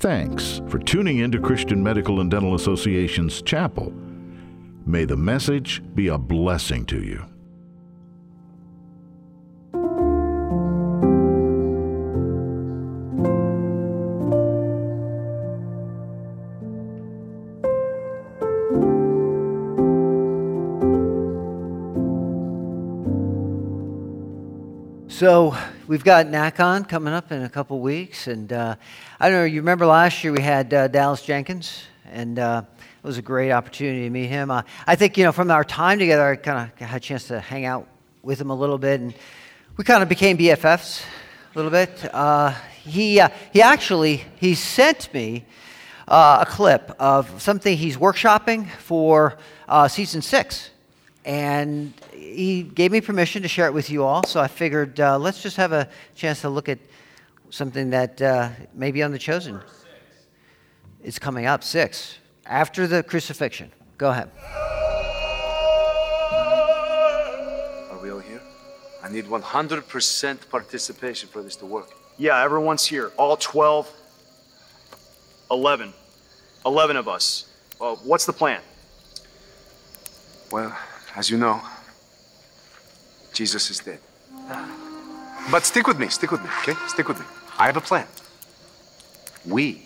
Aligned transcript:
Thanks 0.00 0.62
for 0.68 0.78
tuning 0.78 1.18
in 1.18 1.30
to 1.32 1.38
Christian 1.38 1.82
Medical 1.82 2.22
and 2.22 2.30
Dental 2.30 2.54
Association's 2.54 3.42
chapel. 3.42 3.92
May 4.86 5.04
the 5.04 5.18
message 5.18 5.82
be 5.94 6.08
a 6.08 6.16
blessing 6.16 6.86
to 6.86 7.02
you. 7.02 7.29
So 25.20 25.54
we've 25.86 26.02
got 26.02 26.28
NACON 26.28 26.88
coming 26.88 27.12
up 27.12 27.30
in 27.30 27.42
a 27.42 27.48
couple 27.50 27.78
weeks, 27.80 28.26
and 28.26 28.50
uh, 28.50 28.76
I 29.20 29.28
don't 29.28 29.40
know. 29.40 29.44
You 29.44 29.60
remember 29.60 29.84
last 29.84 30.24
year 30.24 30.32
we 30.32 30.40
had 30.40 30.72
uh, 30.72 30.88
Dallas 30.88 31.20
Jenkins, 31.20 31.82
and 32.10 32.38
uh, 32.38 32.62
it 32.78 33.06
was 33.06 33.18
a 33.18 33.22
great 33.22 33.52
opportunity 33.52 34.04
to 34.04 34.08
meet 34.08 34.28
him. 34.28 34.50
Uh, 34.50 34.62
I 34.86 34.96
think 34.96 35.18
you 35.18 35.24
know 35.24 35.32
from 35.32 35.50
our 35.50 35.62
time 35.62 35.98
together, 35.98 36.26
I 36.26 36.36
kind 36.36 36.72
of 36.72 36.88
had 36.88 36.96
a 36.96 37.00
chance 37.00 37.26
to 37.26 37.38
hang 37.38 37.66
out 37.66 37.86
with 38.22 38.40
him 38.40 38.48
a 38.48 38.54
little 38.54 38.78
bit, 38.78 39.02
and 39.02 39.12
we 39.76 39.84
kind 39.84 40.02
of 40.02 40.08
became 40.08 40.38
BFFs 40.38 41.04
a 41.54 41.58
little 41.58 41.70
bit. 41.70 42.02
Uh, 42.14 42.54
he 42.82 43.20
uh, 43.20 43.28
he 43.52 43.60
actually 43.60 44.24
he 44.36 44.54
sent 44.54 45.12
me 45.12 45.44
a 46.08 46.46
clip 46.48 46.96
of 46.98 47.42
something 47.42 47.76
he's 47.76 47.98
workshopping 47.98 48.70
for 48.70 49.36
season 49.88 50.22
six, 50.22 50.70
and 51.30 51.94
he 52.12 52.64
gave 52.64 52.90
me 52.90 53.00
permission 53.00 53.40
to 53.42 53.46
share 53.46 53.66
it 53.66 53.72
with 53.72 53.88
you 53.88 54.02
all, 54.02 54.24
so 54.24 54.40
I 54.40 54.48
figured 54.48 54.98
uh, 54.98 55.16
let's 55.16 55.40
just 55.40 55.56
have 55.58 55.70
a 55.70 55.88
chance 56.16 56.40
to 56.40 56.48
look 56.48 56.68
at 56.68 56.80
something 57.50 57.90
that 57.90 58.20
uh, 58.20 58.48
may 58.74 58.90
be 58.90 59.00
on 59.04 59.12
the 59.12 59.18
chosen. 59.18 59.60
It's 61.04 61.20
coming 61.20 61.46
up, 61.46 61.62
six, 61.62 62.18
after 62.46 62.88
the 62.88 63.04
crucifixion. 63.04 63.70
Go 63.96 64.10
ahead. 64.10 64.28
Are 67.92 68.02
we 68.02 68.10
all 68.10 68.18
here? 68.18 68.42
I 69.00 69.08
need 69.08 69.26
100% 69.26 70.50
participation 70.50 71.28
for 71.28 71.44
this 71.44 71.54
to 71.56 71.66
work. 71.66 71.90
Yeah, 72.18 72.42
everyone's 72.42 72.84
here. 72.84 73.12
All 73.16 73.36
12, 73.36 73.88
11. 75.48 75.92
11 76.66 76.96
of 76.96 77.06
us. 77.06 77.46
Well, 77.78 78.00
what's 78.02 78.26
the 78.26 78.32
plan? 78.32 78.62
Well, 80.50 80.76
as 81.16 81.30
you 81.30 81.38
know, 81.38 81.60
Jesus 83.32 83.70
is 83.70 83.78
dead. 83.80 83.98
But 85.50 85.64
stick 85.64 85.86
with 85.86 85.98
me, 85.98 86.08
stick 86.08 86.30
with 86.30 86.42
me, 86.42 86.48
okay? 86.60 86.74
Stick 86.88 87.08
with 87.08 87.18
me. 87.18 87.26
I 87.58 87.66
have 87.66 87.76
a 87.76 87.80
plan. 87.80 88.06
We 89.46 89.82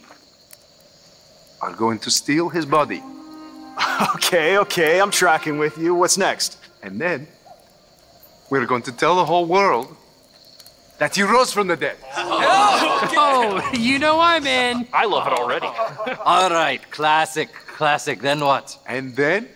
are 1.63 1.73
going 1.73 1.99
to 2.01 2.11
steal 2.11 2.49
his 2.49 2.67
body. 2.67 3.03
Okay, 4.17 4.59
okay, 4.59 5.01
I'm 5.01 5.11
tracking 5.11 5.57
with 5.59 5.79
you. 5.79 5.95
What's 5.95 6.17
next? 6.19 6.59
And 6.83 7.01
then 7.01 7.29
we're 8.51 8.67
going 8.67 8.83
to 8.83 8.93
tell 8.93 9.15
the 9.17 9.25
whole 9.25 9.47
world 9.47 9.95
that 10.99 11.15
he 11.15 11.23
rose 11.23 11.53
from 11.53 11.69
the 11.69 11.77
dead. 11.77 11.97
Oh, 13.17 13.71
you 13.75 13.99
know 13.99 14.19
I'm 14.19 14.47
in. 14.47 14.89
I 14.93 15.05
love 15.05 15.27
it 15.27 15.33
already. 15.33 15.67
All 16.25 16.51
right, 16.51 16.81
classic, 16.91 17.53
classic. 17.53 18.21
Then 18.21 18.41
what? 18.41 18.79
And 18.87 19.15
then 19.15 19.49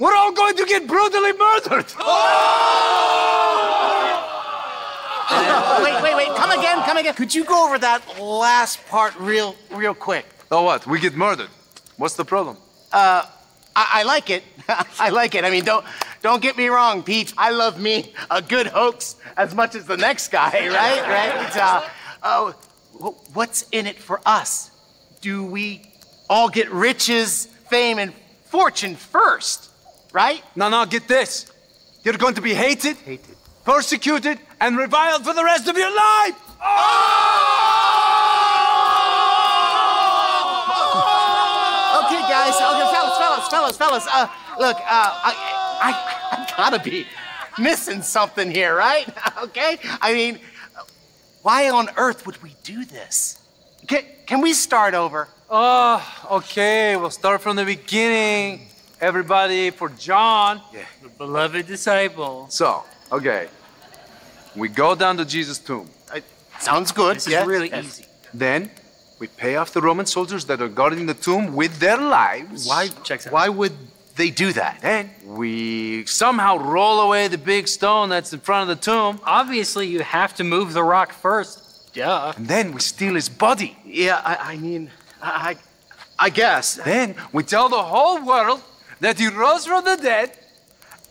we're 0.00 0.16
all 0.16 0.32
going 0.32 0.56
to 0.56 0.64
get 0.64 0.88
brutally 0.88 1.32
murdered. 1.34 1.86
wait, 5.84 6.02
wait, 6.02 6.16
wait. 6.16 6.28
Come 6.36 6.50
again, 6.58 6.82
come 6.84 6.96
again. 6.96 7.14
Could 7.14 7.32
you 7.34 7.44
go 7.44 7.66
over 7.66 7.78
that 7.78 8.02
last 8.18 8.84
part 8.88 9.14
real, 9.20 9.54
real 9.70 9.94
quick? 9.94 10.24
Oh, 10.50 10.62
what? 10.62 10.86
We 10.86 10.98
get 10.98 11.14
murdered. 11.14 11.50
What's 11.98 12.16
the 12.16 12.24
problem? 12.24 12.56
Uh, 12.90 13.26
I, 13.76 14.00
I 14.00 14.02
like 14.04 14.30
it. 14.30 14.42
I 14.98 15.10
like 15.10 15.34
it. 15.34 15.44
I 15.44 15.50
mean, 15.50 15.64
don't, 15.64 15.84
don't 16.22 16.40
get 16.42 16.56
me 16.56 16.68
wrong, 16.68 17.02
Pete. 17.02 17.34
I 17.36 17.50
love 17.50 17.78
me 17.78 18.14
a 18.30 18.40
good 18.40 18.66
hoax 18.66 19.16
as 19.36 19.54
much 19.54 19.74
as 19.74 19.84
the 19.84 19.98
next 19.98 20.28
guy, 20.28 20.50
right? 20.68 21.02
Right? 21.02 21.56
Uh, 21.56 21.82
uh, 22.22 22.52
what's 23.34 23.68
in 23.70 23.86
it 23.86 23.98
for 23.98 24.22
us? 24.24 24.70
Do 25.20 25.44
we 25.44 25.82
all 26.28 26.48
get 26.48 26.70
riches, 26.70 27.46
fame, 27.68 27.98
and 27.98 28.14
fortune 28.44 28.96
first, 28.96 29.70
right? 30.12 30.42
No, 30.56 30.68
no, 30.68 30.84
get 30.86 31.08
this. 31.08 31.50
You're 32.02 32.16
going 32.16 32.34
to 32.34 32.40
be 32.40 32.54
hated, 32.54 32.96
hated, 32.96 33.36
persecuted, 33.64 34.38
and 34.60 34.76
reviled 34.76 35.24
for 35.24 35.34
the 35.34 35.44
rest 35.44 35.68
of 35.68 35.76
your 35.76 35.90
life. 35.94 36.34
oh 36.62 37.46
Okay, 42.06 42.22
guys. 42.22 42.54
Okay, 42.54 42.88
fellas, 42.92 43.18
fellas, 43.18 43.48
fellas, 43.48 43.76
fellas. 43.76 44.06
Uh, 44.10 44.26
look, 44.58 44.76
uh, 44.76 44.80
I, 44.86 45.34
I, 45.82 45.92
I 46.32 46.54
gotta 46.56 46.78
be 46.78 47.06
missing 47.58 48.02
something 48.02 48.50
here, 48.50 48.74
right? 48.74 49.06
okay. 49.42 49.78
I 50.00 50.14
mean, 50.14 50.40
why 51.42 51.70
on 51.70 51.88
earth 51.96 52.26
would 52.26 52.42
we 52.42 52.54
do 52.62 52.84
this? 52.84 53.40
Can, 53.86 54.04
can 54.26 54.40
we 54.40 54.52
start 54.52 54.94
over? 54.94 55.28
Oh, 55.48 56.26
okay. 56.30 56.96
We'll 56.96 57.10
start 57.10 57.42
from 57.42 57.56
the 57.56 57.64
beginning. 57.64 58.69
Everybody 59.00 59.70
for 59.70 59.88
John, 59.88 60.60
Yeah. 60.72 60.80
The 61.02 61.08
beloved 61.08 61.66
disciple. 61.66 62.46
So, 62.50 62.84
okay. 63.10 63.48
We 64.54 64.68
go 64.68 64.94
down 64.94 65.16
to 65.16 65.24
Jesus' 65.24 65.58
tomb. 65.58 65.88
Sounds 66.58 66.92
good. 66.92 67.16
This 67.16 67.26
yeah. 67.28 67.40
is 67.40 67.46
really 67.46 67.70
Yes. 67.70 67.84
easy. 67.86 68.04
Then 68.34 68.70
we 69.18 69.26
pay 69.28 69.56
off 69.56 69.72
the 69.72 69.80
Roman 69.80 70.04
soldiers 70.04 70.44
that 70.46 70.60
are 70.60 70.68
guarding 70.68 71.06
the 71.06 71.14
tomb 71.14 71.54
with 71.56 71.78
their 71.78 71.96
lives. 71.96 72.66
Why? 72.66 72.88
Checks 73.02 73.26
out. 73.26 73.32
Why 73.32 73.48
would 73.48 73.72
they 74.16 74.28
do 74.30 74.52
that? 74.52 74.80
Then 74.82 75.10
we 75.24 76.04
somehow 76.04 76.58
roll 76.58 77.00
away 77.00 77.28
the 77.28 77.38
big 77.38 77.66
stone 77.68 78.10
that's 78.10 78.34
in 78.34 78.40
front 78.40 78.68
of 78.70 78.76
the 78.76 78.82
tomb. 78.90 79.20
Obviously, 79.24 79.86
you 79.86 80.00
have 80.00 80.34
to 80.34 80.44
move 80.44 80.74
the 80.74 80.84
rock 80.84 81.12
first. 81.14 81.62
Yeah. 81.94 82.34
And 82.36 82.46
then 82.46 82.72
we 82.74 82.80
steal 82.80 83.14
his 83.14 83.30
body. 83.30 83.76
Yeah, 83.86 84.20
I, 84.22 84.52
I 84.52 84.56
mean, 84.58 84.90
I, 85.22 85.56
I, 86.18 86.26
I 86.26 86.28
guess. 86.28 86.74
Then 86.74 87.14
we 87.32 87.42
tell 87.42 87.70
the 87.70 87.82
whole 87.82 88.22
world 88.22 88.60
that 89.00 89.18
he 89.18 89.28
rose 89.28 89.66
from 89.66 89.84
the 89.84 89.96
dead. 89.96 90.32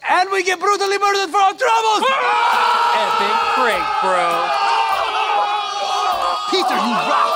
And 0.07 0.31
we 0.31 0.43
get 0.43 0.59
brutally 0.59 0.97
murdered 0.97 1.29
for 1.29 1.37
our 1.37 1.53
troubles. 1.53 2.03
Epic 2.95 3.37
break, 3.59 3.85
bro. 4.01 4.47
Peter, 6.49 6.75
you 6.75 6.95
rock. 7.11 7.31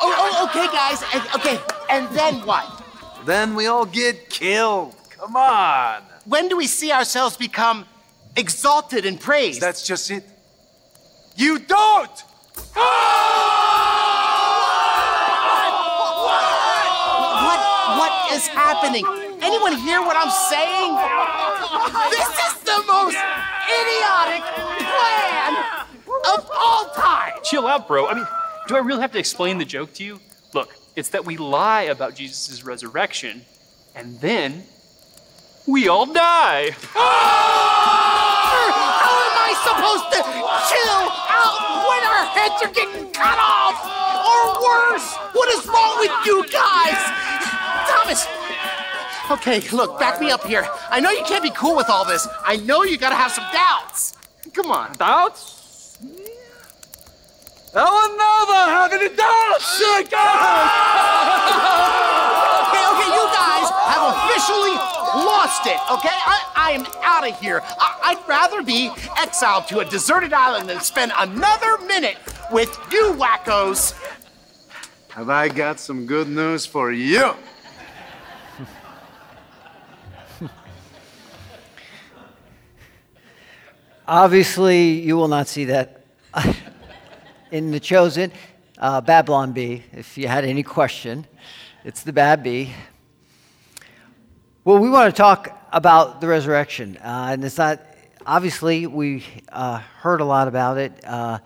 Oh, 0.00 0.14
oh, 0.16 0.48
okay, 0.48 0.66
guys. 0.68 1.02
Okay, 1.34 1.58
and 1.90 2.08
then 2.16 2.46
what? 2.46 2.78
then 3.26 3.54
we 3.54 3.66
all 3.66 3.84
get 3.84 4.30
killed. 4.30 4.94
Come 5.10 5.36
on. 5.36 6.02
When 6.24 6.48
do 6.48 6.56
we 6.56 6.66
see 6.66 6.92
ourselves 6.92 7.36
become 7.36 7.84
exalted 8.36 9.04
and 9.04 9.20
praised? 9.20 9.60
That's 9.60 9.86
just 9.86 10.10
it. 10.10 10.24
You 11.36 11.58
don't. 11.58 12.24
what? 12.74 13.47
Is 18.38 18.46
happening? 18.46 19.04
Anyone 19.42 19.76
hear 19.78 20.00
what 20.00 20.16
I'm 20.16 20.30
saying? 20.30 20.94
This 22.10 22.28
is 22.46 22.54
the 22.62 22.84
most 22.86 23.18
idiotic 23.66 24.44
plan 24.86 25.52
of 26.34 26.48
all 26.54 26.84
time. 26.94 27.32
Chill 27.42 27.66
out, 27.66 27.88
bro. 27.88 28.06
I 28.06 28.14
mean, 28.14 28.26
do 28.68 28.76
I 28.76 28.78
really 28.78 29.00
have 29.00 29.10
to 29.12 29.18
explain 29.18 29.58
the 29.58 29.64
joke 29.64 29.92
to 29.94 30.04
you? 30.04 30.20
Look, 30.54 30.76
it's 30.94 31.08
that 31.10 31.24
we 31.24 31.36
lie 31.36 31.82
about 31.82 32.14
Jesus' 32.14 32.62
resurrection, 32.62 33.44
and 33.96 34.20
then 34.20 34.62
we 35.66 35.88
all 35.88 36.06
die. 36.06 36.70
How 36.94 37.10
am 39.26 39.36
I 39.48 39.52
supposed 39.66 40.06
to 40.14 40.22
chill 40.70 41.02
out 41.42 41.58
when 41.90 42.02
our 42.06 42.24
heads 42.38 42.62
are 42.62 42.72
getting 42.72 43.10
cut 43.12 43.38
off? 43.38 43.82
Or 44.30 44.62
worse, 44.62 45.08
what 45.34 45.48
is 45.54 45.66
wrong 45.66 45.98
with 45.98 46.12
you 46.24 46.46
guys? 46.52 47.28
Thomas! 48.08 48.26
Okay, 49.30 49.60
look, 49.76 49.98
back 49.98 50.20
me 50.20 50.30
up 50.30 50.42
here. 50.44 50.66
I 50.90 51.00
know 51.00 51.10
you 51.10 51.22
can't 51.24 51.42
be 51.42 51.50
cool 51.50 51.76
with 51.76 51.90
all 51.90 52.06
this. 52.06 52.26
I 52.42 52.56
know 52.56 52.82
you 52.82 52.96
gotta 52.96 53.14
have 53.14 53.30
some 53.30 53.44
doubts. 53.52 54.16
Come 54.54 54.70
on. 54.70 54.94
doubts? 54.96 55.98
I 57.74 57.84
don't 57.84 58.16
know 58.16 58.44
about 58.48 58.68
having 58.68 59.02
a 59.06 59.14
doubt. 59.14 59.60
Okay, 62.64 62.84
okay, 62.88 63.08
you 63.12 63.24
guys 63.36 63.68
have 63.92 64.16
officially 64.16 64.76
lost 65.22 65.66
it, 65.66 65.78
okay? 65.92 66.16
I, 66.24 66.40
I 66.56 66.70
am 66.72 66.86
out 67.02 67.28
of 67.28 67.38
here. 67.38 67.60
I, 67.62 68.16
I'd 68.16 68.26
rather 68.26 68.62
be 68.62 68.90
exiled 69.18 69.68
to 69.68 69.80
a 69.80 69.84
deserted 69.84 70.32
island 70.32 70.70
than 70.70 70.80
spend 70.80 71.12
another 71.14 71.76
minute 71.86 72.16
with 72.50 72.74
you 72.90 73.12
wackos. 73.18 73.92
Have 75.10 75.28
I 75.28 75.48
got 75.48 75.78
some 75.78 76.06
good 76.06 76.28
news 76.28 76.64
for 76.64 76.90
you? 76.90 77.34
Obviously, 84.10 84.92
you 85.02 85.18
will 85.18 85.28
not 85.28 85.48
see 85.48 85.66
that. 85.66 86.02
in 87.50 87.70
The 87.70 87.78
Chosen, 87.78 88.32
uh, 88.78 89.02
Babylon 89.02 89.52
Bee, 89.52 89.82
if 89.92 90.16
you 90.16 90.28
had 90.28 90.46
any 90.46 90.62
question. 90.62 91.26
It's 91.84 92.04
the 92.04 92.12
Bad 92.14 92.42
Bee. 92.42 92.72
Well, 94.64 94.78
we 94.78 94.88
want 94.88 95.14
to 95.14 95.18
talk 95.18 95.62
about 95.74 96.22
the 96.22 96.26
resurrection. 96.26 96.96
Uh, 96.96 97.28
and 97.32 97.44
it's 97.44 97.58
not, 97.58 97.82
obviously, 98.24 98.86
we 98.86 99.26
uh, 99.50 99.76
heard 99.76 100.22
a 100.22 100.24
lot 100.24 100.48
about 100.48 100.78
it 100.78 101.04
uh, 101.04 101.40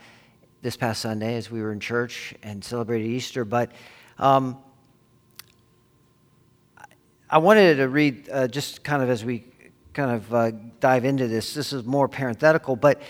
this 0.61 0.77
past 0.77 1.03
Sunday 1.03 1.35
as 1.35 1.51
we 1.51 1.63
were 1.63 1.73
in 1.73 1.81
church 1.81 2.33
and 2.45 2.63
celebrated 2.63 3.09
Easter, 3.09 3.45
but 3.45 3.73
um, 4.21 4.57
I 7.29 7.39
wanted 7.39 7.79
to 7.79 7.89
read 7.89 8.29
uh, 8.31 8.47
just 8.47 8.85
kind 8.85 9.03
of 9.03 9.11
as 9.11 9.25
we 9.25 9.47
kind 9.93 10.11
of 10.11 10.35
uh, 10.35 10.51
dive 10.81 11.05
into 11.05 11.29
this. 11.29 11.55
This 11.55 11.73
is 11.73 11.85
more 11.85 12.09
parenthetical, 12.09 12.77
but 12.77 13.01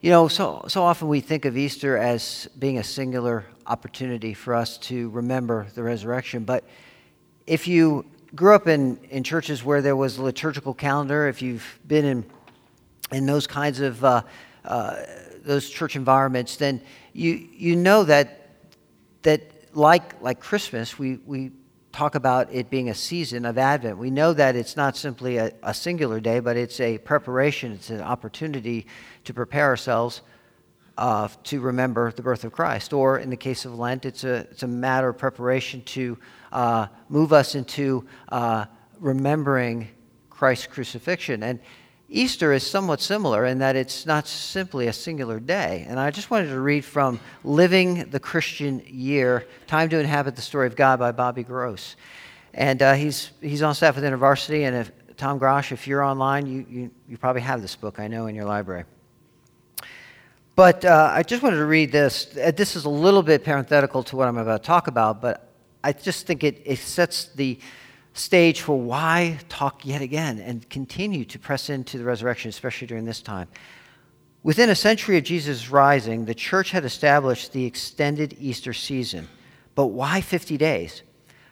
you 0.00 0.10
know, 0.10 0.28
so, 0.28 0.64
so 0.68 0.82
often 0.82 1.08
we 1.08 1.20
think 1.20 1.44
of 1.44 1.58
Easter 1.58 1.98
as 1.98 2.48
being 2.58 2.78
a 2.78 2.84
singular 2.84 3.44
opportunity 3.66 4.32
for 4.32 4.54
us 4.54 4.78
to 4.78 5.10
remember 5.10 5.66
the 5.74 5.82
resurrection. 5.82 6.44
But 6.44 6.64
if 7.46 7.68
you 7.68 8.06
grew 8.34 8.54
up 8.54 8.66
in, 8.66 8.98
in 9.10 9.22
churches 9.24 9.62
where 9.62 9.82
there 9.82 9.96
was 9.96 10.16
a 10.16 10.22
liturgical 10.22 10.72
calendar, 10.72 11.28
if 11.28 11.42
you've 11.42 11.78
been 11.86 12.06
in, 12.06 12.24
in 13.12 13.26
those 13.26 13.46
kinds 13.46 13.80
of 13.80 14.02
uh, 14.02 14.22
uh, 14.64 14.96
those 15.44 15.68
church 15.68 15.96
environments, 15.96 16.56
then 16.56 16.80
you, 17.12 17.32
you 17.52 17.76
know 17.76 18.04
that, 18.04 18.48
that 19.22 19.52
like, 19.74 20.20
like 20.22 20.40
Christmas, 20.40 20.98
we, 20.98 21.18
we 21.26 21.50
talk 21.92 22.14
about 22.14 22.52
it 22.52 22.70
being 22.70 22.88
a 22.88 22.94
season 22.94 23.44
of 23.44 23.58
Advent. 23.58 23.98
We 23.98 24.10
know 24.10 24.32
that 24.32 24.56
it's 24.56 24.76
not 24.76 24.96
simply 24.96 25.38
a, 25.38 25.52
a, 25.62 25.74
singular 25.74 26.20
day, 26.20 26.40
but 26.40 26.56
it's 26.56 26.80
a 26.80 26.98
preparation, 26.98 27.72
it's 27.72 27.90
an 27.90 28.00
opportunity 28.00 28.86
to 29.24 29.34
prepare 29.34 29.66
ourselves 29.66 30.22
uh, 30.98 31.28
to 31.44 31.60
remember 31.60 32.12
the 32.12 32.22
birth 32.22 32.44
of 32.44 32.52
Christ. 32.52 32.92
Or 32.92 33.18
in 33.18 33.30
the 33.30 33.36
case 33.36 33.64
of 33.64 33.78
Lent, 33.78 34.04
it's 34.04 34.24
a, 34.24 34.46
it's 34.50 34.62
a 34.62 34.68
matter 34.68 35.08
of 35.08 35.18
preparation 35.18 35.82
to 35.82 36.18
uh, 36.52 36.86
move 37.08 37.32
us 37.32 37.54
into 37.54 38.06
uh, 38.30 38.66
remembering 38.98 39.88
Christ's 40.28 40.66
crucifixion. 40.66 41.42
And 41.42 41.60
Easter 42.12 42.52
is 42.52 42.66
somewhat 42.66 43.00
similar 43.00 43.46
in 43.46 43.58
that 43.60 43.76
it's 43.76 44.04
not 44.04 44.26
simply 44.26 44.88
a 44.88 44.92
singular 44.92 45.38
day. 45.38 45.86
And 45.88 46.00
I 46.00 46.10
just 46.10 46.28
wanted 46.28 46.48
to 46.48 46.58
read 46.58 46.84
from 46.84 47.20
Living 47.44 48.10
the 48.10 48.18
Christian 48.18 48.82
Year 48.84 49.46
Time 49.68 49.88
to 49.90 49.98
Inhabit 49.98 50.34
the 50.34 50.42
Story 50.42 50.66
of 50.66 50.74
God 50.74 50.98
by 50.98 51.12
Bobby 51.12 51.44
Gross. 51.44 51.94
And 52.52 52.82
uh, 52.82 52.94
he's, 52.94 53.30
he's 53.40 53.62
on 53.62 53.76
staff 53.76 53.94
with 53.94 54.02
InterVarsity. 54.02 54.66
And 54.66 54.74
if, 54.74 54.92
Tom 55.16 55.38
Grosh, 55.38 55.70
if 55.70 55.86
you're 55.86 56.02
online, 56.02 56.46
you, 56.46 56.66
you, 56.68 56.90
you 57.08 57.16
probably 57.16 57.42
have 57.42 57.62
this 57.62 57.76
book, 57.76 58.00
I 58.00 58.08
know, 58.08 58.26
in 58.26 58.34
your 58.34 58.44
library. 58.44 58.86
But 60.56 60.84
uh, 60.84 61.12
I 61.14 61.22
just 61.22 61.44
wanted 61.44 61.58
to 61.58 61.66
read 61.66 61.92
this. 61.92 62.36
Uh, 62.36 62.50
this 62.50 62.74
is 62.74 62.86
a 62.86 62.90
little 62.90 63.22
bit 63.22 63.44
parenthetical 63.44 64.02
to 64.04 64.16
what 64.16 64.26
I'm 64.26 64.36
about 64.36 64.64
to 64.64 64.66
talk 64.66 64.88
about, 64.88 65.22
but 65.22 65.48
I 65.84 65.92
just 65.92 66.26
think 66.26 66.42
it, 66.42 66.60
it 66.64 66.80
sets 66.80 67.26
the 67.26 67.60
stage 68.20 68.60
for 68.60 68.78
why 68.78 69.38
talk 69.48 69.84
yet 69.84 70.02
again 70.02 70.38
and 70.38 70.68
continue 70.68 71.24
to 71.24 71.38
press 71.38 71.70
into 71.70 71.98
the 71.98 72.04
resurrection, 72.04 72.48
especially 72.48 72.86
during 72.86 73.04
this 73.04 73.22
time. 73.22 73.48
Within 74.42 74.70
a 74.70 74.74
century 74.74 75.18
of 75.18 75.24
Jesus' 75.24 75.70
rising, 75.70 76.24
the 76.24 76.34
church 76.34 76.70
had 76.70 76.84
established 76.84 77.52
the 77.52 77.64
extended 77.64 78.36
Easter 78.38 78.72
season. 78.72 79.28
But 79.74 79.88
why 79.88 80.20
50 80.20 80.56
days? 80.56 81.02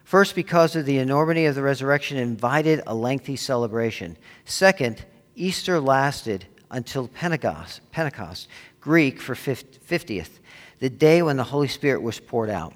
First, 0.03 0.33
because 0.33 0.75
of 0.75 0.85
the 0.85 0.97
enormity 0.97 1.45
of 1.45 1.55
the 1.55 1.61
resurrection 1.61 2.17
invited 2.17 2.81
a 2.87 2.95
lengthy 2.95 3.35
celebration. 3.35 4.17
Second, 4.45 5.05
Easter 5.35 5.79
lasted 5.79 6.45
until 6.71 7.07
Pentecost, 7.07 7.81
Pentecost 7.91 8.47
Greek 8.81 9.21
for 9.21 9.35
50th, 9.35 10.39
the 10.79 10.89
day 10.89 11.21
when 11.21 11.37
the 11.37 11.43
Holy 11.43 11.67
Spirit 11.67 12.01
was 12.01 12.19
poured 12.19 12.49
out. 12.49 12.73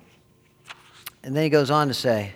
And 1.24 1.36
then 1.36 1.44
he 1.44 1.50
goes 1.50 1.72
on 1.72 1.88
to 1.88 1.94
say, 1.94 2.34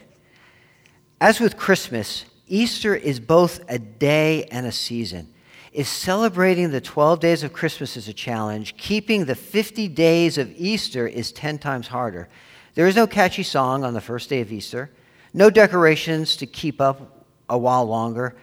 as 1.20 1.40
with 1.40 1.58
Christmas, 1.58 2.26
Easter 2.48 2.96
is 2.96 3.20
both 3.20 3.60
a 3.68 3.80
day 3.80 4.46
and 4.46 4.66
a 4.66 4.72
season. 4.72 5.34
If 5.74 5.88
celebrating 5.88 6.72
the 6.72 6.82
12 6.82 7.20
days 7.20 7.44
of 7.44 7.54
Christmas 7.54 7.98
is 7.98 8.08
a 8.08 8.14
challenge, 8.14 8.78
keeping 8.78 9.26
the 9.26 9.36
50 9.36 9.88
days 9.90 10.38
of 10.38 10.52
Easter 10.56 11.08
is 11.08 11.32
10 11.32 11.60
times 11.60 11.88
harder. 11.88 12.30
There 12.74 12.88
is 12.88 12.96
no 12.96 13.08
catchy 13.08 13.44
song 13.44 13.84
on 13.84 13.94
the 13.94 14.02
first 14.02 14.30
day 14.30 14.42
of 14.42 14.52
Easter, 14.52 14.90
no 15.34 15.50
decorations 15.50 16.36
to 16.38 16.46
keep 16.46 16.80
up 16.80 17.26
a 17.50 17.58
while 17.58 17.86
longer, 17.86 18.36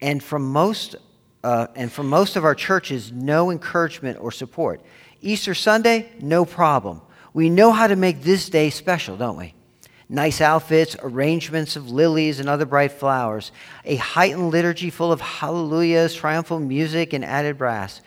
and 0.00 0.22
from 0.22 0.50
most, 0.50 0.96
uh, 1.44 1.68
and 1.74 1.90
from 1.90 2.08
most 2.08 2.36
of 2.36 2.44
our 2.44 2.54
churches, 2.54 3.10
no 3.12 3.50
encouragement 3.50 4.18
or 4.20 4.30
support. 4.30 4.80
Easter 5.22 5.54
Sunday, 5.54 6.10
no 6.20 6.44
problem. 6.44 7.00
We 7.32 7.50
know 7.50 7.72
how 7.72 7.86
to 7.86 7.96
make 7.96 8.22
this 8.22 8.48
day 8.48 8.70
special, 8.70 9.16
don't 9.16 9.36
we? 9.36 9.54
Nice 10.10 10.40
outfits, 10.40 10.96
arrangements 11.02 11.76
of 11.76 11.88
lilies 11.88 12.40
and 12.40 12.48
other 12.48 12.66
bright 12.66 12.90
flowers, 12.90 13.52
a 13.84 13.94
heightened 13.96 14.50
liturgy 14.50 14.90
full 14.90 15.12
of 15.12 15.20
hallelujahs, 15.20 16.14
triumphal 16.14 16.58
music, 16.58 17.12
and 17.12 17.24
added 17.24 17.56
brass, 17.56 18.02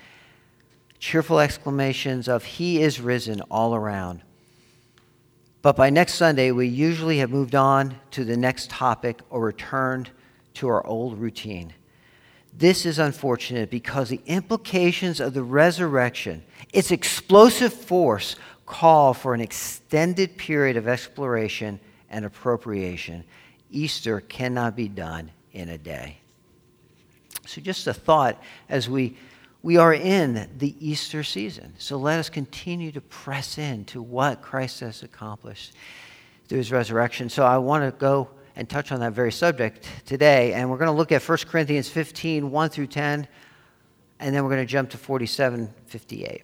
cheerful 1.00 1.40
exclamations 1.40 2.28
of 2.28 2.44
He 2.44 2.82
is 2.82 3.00
risen 3.00 3.40
all 3.50 3.74
around. 3.74 4.22
But 5.62 5.78
by 5.78 5.90
next 5.90 6.16
Sunday, 6.16 6.52
we 6.52 6.68
usually 6.68 7.20
have 7.20 7.30
moved 7.30 7.56
on 7.56 7.96
to 8.12 8.26
the 8.26 8.36
next 8.36 8.70
topic 8.70 9.22
or 9.30 9.46
returned 9.46 10.10
to 10.56 10.68
our 10.68 10.86
old 10.86 11.18
routine. 11.18 11.74
This 12.56 12.86
is 12.86 13.00
unfortunate 13.00 13.72
because 13.72 14.10
the 14.10 14.22
implications 14.26 15.22
of 15.22 15.34
the 15.34 15.42
resurrection, 15.42 16.44
its 16.74 16.92
explosive 16.92 17.74
force, 17.74 18.36
call 18.66 19.14
for 19.14 19.34
an 19.34 19.40
extended 19.40 20.38
period 20.38 20.76
of 20.76 20.88
exploration 20.88 21.80
and 22.14 22.24
appropriation. 22.26 23.26
Easter 23.72 24.22
cannot 24.22 24.76
be 24.76 24.88
done 24.88 25.32
in 25.52 25.70
a 25.70 25.78
day. 25.78 26.18
So, 27.46 27.60
just 27.60 27.88
a 27.88 27.94
thought 27.94 28.42
as 28.70 28.88
we, 28.88 29.18
we 29.64 29.78
are 29.78 29.94
in 29.94 30.50
the 30.58 30.76
Easter 30.80 31.24
season. 31.24 31.74
So, 31.78 31.98
let 31.98 32.20
us 32.20 32.30
continue 32.30 32.92
to 32.94 33.02
press 33.02 33.58
in 33.58 33.84
to 33.86 34.02
what 34.02 34.42
Christ 34.42 34.80
has 34.80 35.04
accomplished 35.04 35.74
through 36.48 36.60
his 36.60 36.72
resurrection. 36.72 37.30
So, 37.30 37.44
I 37.44 37.58
want 37.58 37.84
to 37.84 37.92
go 38.00 38.30
and 38.56 38.70
touch 38.70 38.92
on 38.92 39.00
that 39.00 39.14
very 39.14 39.32
subject 39.32 39.86
today. 40.06 40.54
And 40.54 40.70
we're 40.70 40.78
going 40.78 40.92
to 40.92 40.96
look 40.96 41.12
at 41.12 41.28
1 41.28 41.38
Corinthians 41.50 41.90
15 41.90 42.52
1 42.52 42.70
through 42.70 42.88
10, 42.88 43.28
and 44.20 44.36
then 44.36 44.44
we're 44.44 44.52
going 44.52 44.66
to 44.66 44.72
jump 44.72 44.92
to 44.92 44.98
47 44.98 45.74
58. 45.88 46.44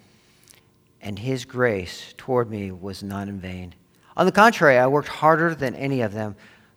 and 1.01 1.17
his 1.17 1.45
grace 1.45 2.13
toward 2.17 2.49
me 2.49 2.71
was 2.71 3.03
not 3.03 3.27
in 3.27 3.39
vain. 3.39 3.73
On 4.15 4.25
the 4.25 4.31
contrary, 4.31 4.77
I 4.77 4.87
worked 4.87 5.07
harder 5.07 5.55
than 5.55 5.75
any 5.75 6.01
of 6.01 6.13
them, 6.13 6.35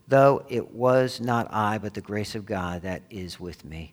though 0.09 0.45
it 0.49 0.73
was 0.73 1.21
not 1.21 1.53
I, 1.53 1.79
but 1.79 1.95
the 1.95 2.01
grace 2.01 2.35
of 2.35 2.47
God 2.47 2.83
that 2.83 3.03
is 3.11 3.39
with 3.39 3.65
me. 3.65 3.93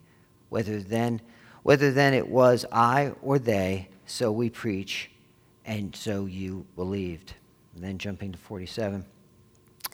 Whether 0.49 0.79
then, 0.79 1.21
whether 1.63 1.91
then 1.91 2.13
it 2.13 2.27
was 2.27 2.65
I 2.71 3.11
or 3.21 3.39
they, 3.39 3.89
so 4.05 4.31
we 4.31 4.49
preach, 4.49 5.09
and 5.65 5.95
so 5.95 6.25
you 6.25 6.65
believed. 6.75 7.33
And 7.75 7.83
then 7.83 7.97
jumping 7.97 8.31
to 8.31 8.37
47. 8.37 9.05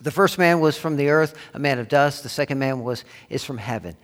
The 0.02 0.12
first 0.12 0.38
man 0.38 0.60
was 0.60 0.78
from 0.78 0.96
the 0.96 1.10
earth, 1.10 1.36
a 1.54 1.60
man 1.60 1.80
of 1.80 1.88
dust. 1.88 2.24
The 2.24 2.30
second 2.30 2.60
man 2.60 2.84
was, 2.84 3.04
is 3.30 3.44
from 3.44 3.58
heaven. 3.58 3.96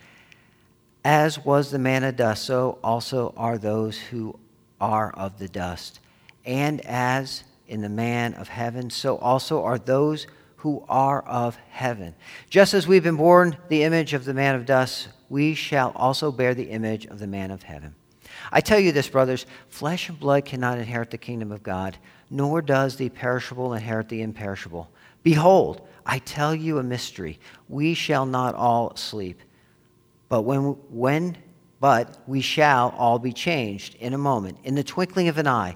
As 1.06 1.44
was 1.44 1.70
the 1.70 1.80
man 1.80 2.04
of 2.04 2.16
dust, 2.16 2.46
so 2.46 2.80
also 2.84 3.34
are 3.36 3.58
those 3.58 3.98
who 3.98 4.40
are 4.80 5.12
of 5.12 5.38
the 5.38 5.48
dust. 5.48 6.00
And 6.46 6.82
as 6.82 7.44
in 7.68 7.82
the 7.82 7.90
man 7.90 8.34
of 8.36 8.48
heaven, 8.48 8.90
so 8.90 9.18
also 9.18 9.64
are 9.64 9.78
those 9.78 10.28
who 10.58 10.84
are 10.88 11.22
of 11.24 11.58
heaven. 11.70 12.16
Just 12.50 12.74
as 12.74 12.88
we've 12.88 13.04
been 13.04 13.18
born 13.18 13.58
the 13.68 13.84
image 13.84 14.14
of 14.14 14.26
the 14.26 14.34
man 14.34 14.56
of 14.56 14.66
dust, 14.66 15.10
we 15.30 15.54
shall 15.54 15.92
also 15.96 16.32
bear 16.32 16.54
the 16.54 16.70
image 16.70 17.06
of 17.06 17.20
the 17.20 17.28
man 17.28 17.52
of 17.52 17.64
heaven. 17.64 17.96
I 18.52 18.62
tell 18.62 18.80
you 18.80 18.92
this, 18.92 19.10
brothers 19.10 19.46
flesh 19.68 20.10
and 20.10 20.20
blood 20.20 20.46
cannot 20.46 20.78
inherit 20.78 21.12
the 21.12 21.18
kingdom 21.18 21.52
of 21.52 21.64
God, 21.64 21.98
nor 22.30 22.62
does 22.62 22.96
the 22.96 23.10
perishable 23.10 23.74
inherit 23.74 24.10
the 24.10 24.22
imperishable. 24.22 24.90
Behold, 25.22 25.88
I 26.06 26.20
tell 26.20 26.54
you 26.54 26.80
a 26.80 26.84
mystery. 26.84 27.40
We 27.70 27.94
shall 27.94 28.26
not 28.26 28.56
all 28.56 28.96
sleep, 28.96 29.42
but 30.30 30.42
when, 30.42 30.76
when 30.90 31.38
but 31.80 32.18
we 32.28 32.40
shall 32.40 32.96
all 32.98 33.20
be 33.20 33.34
changed 33.34 33.96
in 33.96 34.14
a 34.14 34.18
moment, 34.18 34.58
in 34.64 34.76
the 34.76 34.84
twinkling 34.86 35.28
of 35.28 35.38
an 35.38 35.48
eye, 35.48 35.76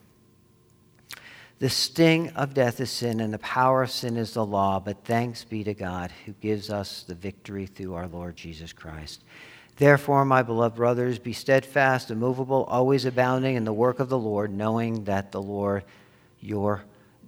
The 1.61 1.69
sting 1.69 2.29
of 2.29 2.55
death 2.55 2.79
is 2.79 2.89
sin, 2.89 3.19
and 3.19 3.31
the 3.31 3.37
power 3.37 3.83
of 3.83 3.91
sin 3.91 4.17
is 4.17 4.33
the 4.33 4.43
law. 4.43 4.79
But 4.79 5.05
thanks 5.05 5.43
be 5.43 5.63
to 5.63 5.75
God 5.75 6.11
who 6.25 6.31
gives 6.41 6.71
us 6.71 7.03
the 7.03 7.13
victory 7.13 7.67
through 7.67 7.93
our 7.93 8.07
Lord 8.07 8.35
Jesus 8.35 8.73
Christ. 8.73 9.23
Therefore, 9.75 10.25
my 10.25 10.41
beloved 10.41 10.75
brothers, 10.75 11.19
be 11.19 11.33
steadfast, 11.33 12.09
immovable, 12.09 12.63
always 12.63 13.05
abounding 13.05 13.57
in 13.57 13.63
the 13.63 13.71
work 13.71 13.99
of 13.99 14.09
the 14.09 14.17
Lord, 14.17 14.51
knowing 14.51 15.03
that 15.03 15.31
the 15.31 15.41
Lord 15.41 15.83
your 16.39 16.83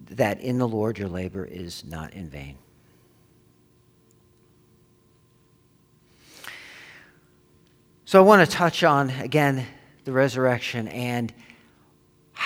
that 0.09 0.41
in 0.41 0.57
the 0.57 0.67
Lord 0.67 0.97
your 0.97 1.09
labor 1.09 1.45
is 1.45 1.85
not 1.85 2.11
in 2.15 2.27
vain. 2.27 2.57
So 8.05 8.17
I 8.17 8.25
want 8.25 8.49
to 8.49 8.51
touch 8.51 8.83
on 8.83 9.11
again 9.11 9.63
the 10.05 10.11
resurrection 10.11 10.87
and 10.87 11.31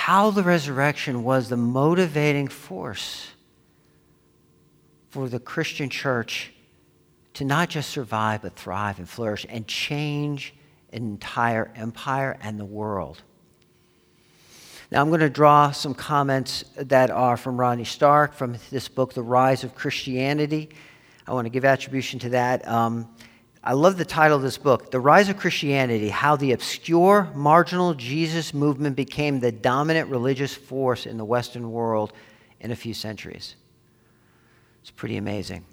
how 0.08 0.32
the 0.32 0.42
resurrection 0.42 1.22
was 1.22 1.50
the 1.50 1.58
motivating 1.58 2.48
force 2.48 3.28
for 5.10 5.28
the 5.28 5.38
Christian 5.38 5.90
church 5.90 6.54
to 7.34 7.44
not 7.44 7.68
just 7.68 7.90
survive, 7.90 8.42
but 8.42 8.56
thrive 8.56 9.00
and 9.00 9.10
flourish 9.10 9.46
and 9.50 9.68
change 9.68 10.54
an 10.94 11.04
entire 11.04 11.74
empire 11.76 12.38
and 12.40 12.58
the 12.58 12.64
world. 12.64 13.22
Now, 14.92 15.02
I'm 15.02 15.10
going 15.10 15.20
to 15.20 15.30
draw 15.30 15.72
some 15.72 15.94
comments 15.94 16.64
that 16.78 17.12
are 17.12 17.36
from 17.36 17.60
Rodney 17.60 17.84
Stark 17.84 18.34
from 18.34 18.56
this 18.72 18.88
book, 18.88 19.14
The 19.14 19.24
Rise 19.24 19.66
of 19.66 19.76
Christianity. 19.76 20.70
I 21.28 21.34
want 21.34 21.48
to 21.48 21.50
give 21.50 21.66
attribution 21.66 22.18
to 22.20 22.30
that. 22.30 22.66
Um, 22.66 23.10
I 23.68 23.74
love 23.74 23.98
the 23.98 24.06
title 24.06 24.38
of 24.38 24.44
this 24.44 24.58
book, 24.58 24.92
The 24.92 25.00
Rise 25.02 25.28
of 25.28 25.36
Christianity 25.36 26.08
How 26.08 26.38
the 26.38 26.54
Obscure, 26.54 27.30
Marginal 27.36 27.96
Jesus 27.96 28.54
Movement 28.54 28.96
Became 28.96 29.42
the 29.42 29.52
Dominant 29.52 30.10
Religious 30.10 30.56
Force 30.56 31.06
in 31.06 31.18
the 31.18 31.26
Western 31.26 31.70
World 31.70 32.14
in 32.62 32.72
a 32.72 32.78
Few 32.78 32.94
Centuries. 32.94 33.58
It's 34.80 34.90
pretty 34.90 35.18
amazing. 35.18 35.66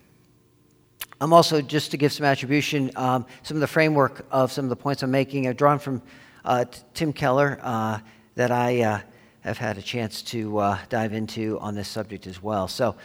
I'm 1.21 1.33
also, 1.33 1.63
just 1.63 1.93
to 1.93 1.97
give 1.97 2.13
some 2.13 2.27
attribution, 2.27 2.91
um, 2.97 3.27
some 3.45 3.59
of 3.59 3.61
the 3.61 3.69
framework 3.69 4.27
of 4.33 4.51
some 4.51 4.65
of 4.65 4.71
the 4.71 4.77
points 4.77 5.05
I'm 5.05 5.13
making 5.13 5.47
are 5.47 5.55
drawn 5.55 5.79
from 5.79 6.03
uh, 6.45 6.65
Tim 6.95 7.13
Keller 7.13 7.61
uh, 7.63 8.01
that 8.35 8.51
I 8.51 8.81
uh, 8.83 9.01
have 9.43 9.59
had 9.59 9.79
a 9.79 9.83
chance 9.83 10.21
to 10.23 10.59
uh, 10.59 10.79
dive 10.89 11.13
into 11.13 11.61
on 11.61 11.77
this 11.77 11.87
subject 11.87 12.27
as 12.27 12.43
well. 12.43 12.67
So, 12.67 12.97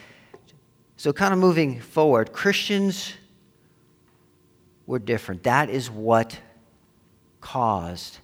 so 0.98 1.14
kind 1.14 1.32
of 1.32 1.38
moving 1.38 1.80
forward, 1.80 2.34
Christians 2.34 3.14
were 4.90 4.98
different. 4.98 5.44
That 5.44 5.70
is 5.70 5.88
what 5.88 6.40
caused 7.42 8.18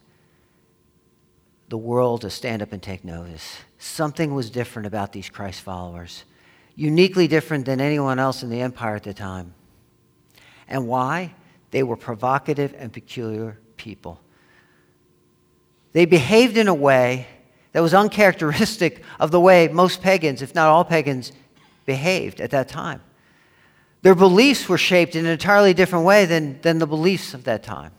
the 1.70 1.78
world 1.78 2.22
to 2.22 2.30
stand 2.32 2.64
up 2.64 2.74
and 2.74 2.82
take 2.82 3.06
notice. 3.06 3.60
Something 3.78 4.34
was 4.34 4.50
different 4.50 4.88
about 4.88 5.12
these 5.12 5.30
Christ 5.30 5.62
followers, 5.62 6.24
uniquely 6.76 7.28
different 7.28 7.68
than 7.68 7.80
anyone 7.80 8.18
else 8.18 8.42
in 8.42 8.50
the 8.50 8.62
empire 8.62 8.96
at 8.96 9.04
the 9.04 9.14
time. 9.14 9.54
And 10.68 10.88
why? 10.88 11.36
They 11.70 11.84
were 11.84 11.96
provocative 11.96 12.74
and 12.80 12.92
peculiar 12.92 13.60
people. 13.78 14.20
They 15.92 16.06
behaved 16.06 16.58
in 16.58 16.68
a 16.68 16.74
way 16.74 17.28
that 17.74 17.82
was 17.82 17.94
uncharacteristic 17.94 19.04
of 19.20 19.30
the 19.30 19.40
way 19.40 19.68
most 19.68 20.02
pagans, 20.02 20.42
if 20.42 20.56
not 20.56 20.70
all 20.70 20.84
pagans, 20.84 21.32
behaved 21.86 22.42
at 22.42 22.50
that 22.50 22.68
time. 22.68 23.02
Their 24.06 24.14
beliefs 24.14 24.70
were 24.70 24.78
shaped 24.78 25.16
in 25.16 25.26
an 25.26 25.32
entirely 25.32 25.74
different 25.74 26.06
way 26.06 26.28
than, 26.28 26.62
than 26.62 26.78
the 26.78 26.86
beliefs 26.86 27.34
of 27.34 27.46
that 27.46 27.64
time. 27.64 27.92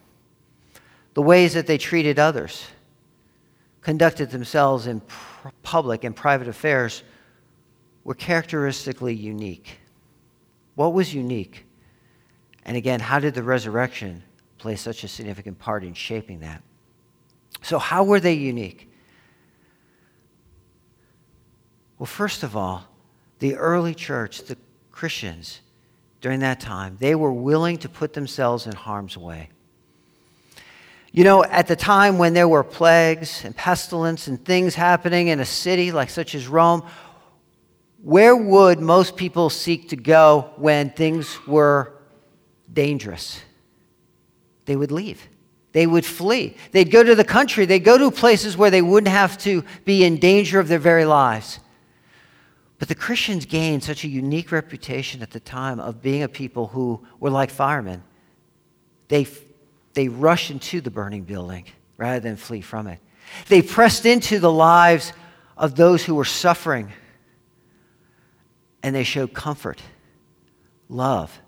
The 1.14 1.22
ways 1.22 1.54
that 1.54 1.66
they 1.66 1.78
treated 1.78 2.20
others, 2.20 2.64
conducted 3.80 4.30
themselves 4.30 4.86
in 4.86 5.00
pr- 5.00 5.48
public 5.64 6.04
and 6.04 6.14
private 6.14 6.46
affairs, 6.46 7.02
were 8.04 8.14
characteristically 8.14 9.16
unique. 9.16 9.80
What 10.76 10.92
was 10.92 11.12
unique? 11.12 11.66
And 12.64 12.76
again, 12.76 13.00
how 13.00 13.18
did 13.18 13.34
the 13.34 13.42
resurrection 13.42 14.22
play 14.58 14.76
such 14.76 15.02
a 15.02 15.08
significant 15.08 15.58
part 15.58 15.82
in 15.82 15.92
shaping 15.92 16.38
that? 16.38 16.62
So, 17.62 17.80
how 17.80 18.04
were 18.04 18.20
they 18.20 18.34
unique? 18.34 18.88
Well, 21.98 22.06
first 22.06 22.44
of 22.44 22.56
all, 22.56 22.84
the 23.40 23.56
early 23.56 23.92
church, 23.92 24.44
the 24.44 24.56
Christians, 24.92 25.62
during 26.20 26.40
that 26.40 26.60
time. 26.60 26.96
They 27.00 27.14
were 27.14 27.32
willing 27.32 27.78
to 27.78 27.88
put 27.88 28.12
themselves 28.12 28.66
in 28.66 28.74
harm's 28.74 29.16
way. 29.16 29.50
You 31.12 31.24
know, 31.24 31.44
at 31.44 31.66
the 31.66 31.76
time 31.76 32.18
when 32.18 32.34
there 32.34 32.48
were 32.48 32.62
plagues 32.62 33.44
and 33.44 33.56
pestilence 33.56 34.26
and 34.26 34.44
things 34.44 34.74
happening 34.74 35.28
in 35.28 35.40
a 35.40 35.46
city 35.46 35.90
like 35.90 36.10
such 36.10 36.34
as 36.34 36.46
Rome, 36.46 36.82
where 38.02 38.36
would 38.36 38.80
most 38.80 39.16
people 39.16 39.48
seek 39.48 39.88
to 39.88 39.96
go 39.96 40.50
when 40.56 40.90
things 40.90 41.38
were 41.46 41.92
dangerous? 42.72 43.40
They 44.66 44.76
would 44.76 44.92
leave. 44.92 45.26
They 45.72 45.86
would 45.86 46.04
flee. 46.04 46.56
They'd 46.72 46.90
go 46.90 47.02
to 47.02 47.14
the 47.14 47.24
country. 47.24 47.66
They'd 47.66 47.80
go 47.80 47.98
to 47.98 48.10
places 48.10 48.56
where 48.56 48.70
they 48.70 48.82
wouldn't 48.82 49.12
have 49.12 49.38
to 49.38 49.64
be 49.84 50.04
in 50.04 50.18
danger 50.18 50.60
of 50.60 50.68
their 50.68 50.78
very 50.78 51.04
lives. 51.04 51.58
But 52.78 52.88
the 52.88 52.94
Christians 52.94 53.46
gained 53.46 53.82
such 53.82 54.04
a 54.04 54.08
unique 54.08 54.52
reputation 54.52 55.22
at 55.22 55.30
the 55.30 55.40
time 55.40 55.80
of 55.80 56.02
being 56.02 56.22
a 56.22 56.28
people 56.28 56.66
who 56.66 57.00
were 57.20 57.30
like 57.30 57.50
firemen. 57.50 58.02
They, 59.08 59.26
they 59.94 60.08
rushed 60.08 60.50
into 60.50 60.80
the 60.80 60.90
burning 60.90 61.22
building 61.22 61.64
rather 61.96 62.20
than 62.20 62.36
flee 62.36 62.60
from 62.60 62.86
it. 62.86 62.98
They 63.48 63.62
pressed 63.62 64.04
into 64.04 64.38
the 64.38 64.52
lives 64.52 65.12
of 65.56 65.74
those 65.74 66.04
who 66.04 66.14
were 66.14 66.24
suffering, 66.24 66.92
and 68.82 68.94
they 68.94 69.04
showed 69.04 69.32
comfort, 69.32 69.80
love, 70.88 71.40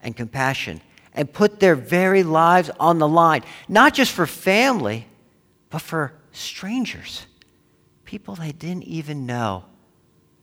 and 0.00 0.16
compassion, 0.16 0.80
and 1.12 1.30
put 1.30 1.58
their 1.58 1.74
very 1.74 2.22
lives 2.22 2.70
on 2.78 3.00
the 3.00 3.08
line, 3.08 3.42
not 3.68 3.94
just 3.94 4.12
for 4.12 4.26
family, 4.26 5.06
but 5.70 5.82
for 5.82 6.12
strangers, 6.30 7.26
people 8.04 8.36
they 8.36 8.52
didn't 8.52 8.84
even 8.84 9.26
know 9.26 9.64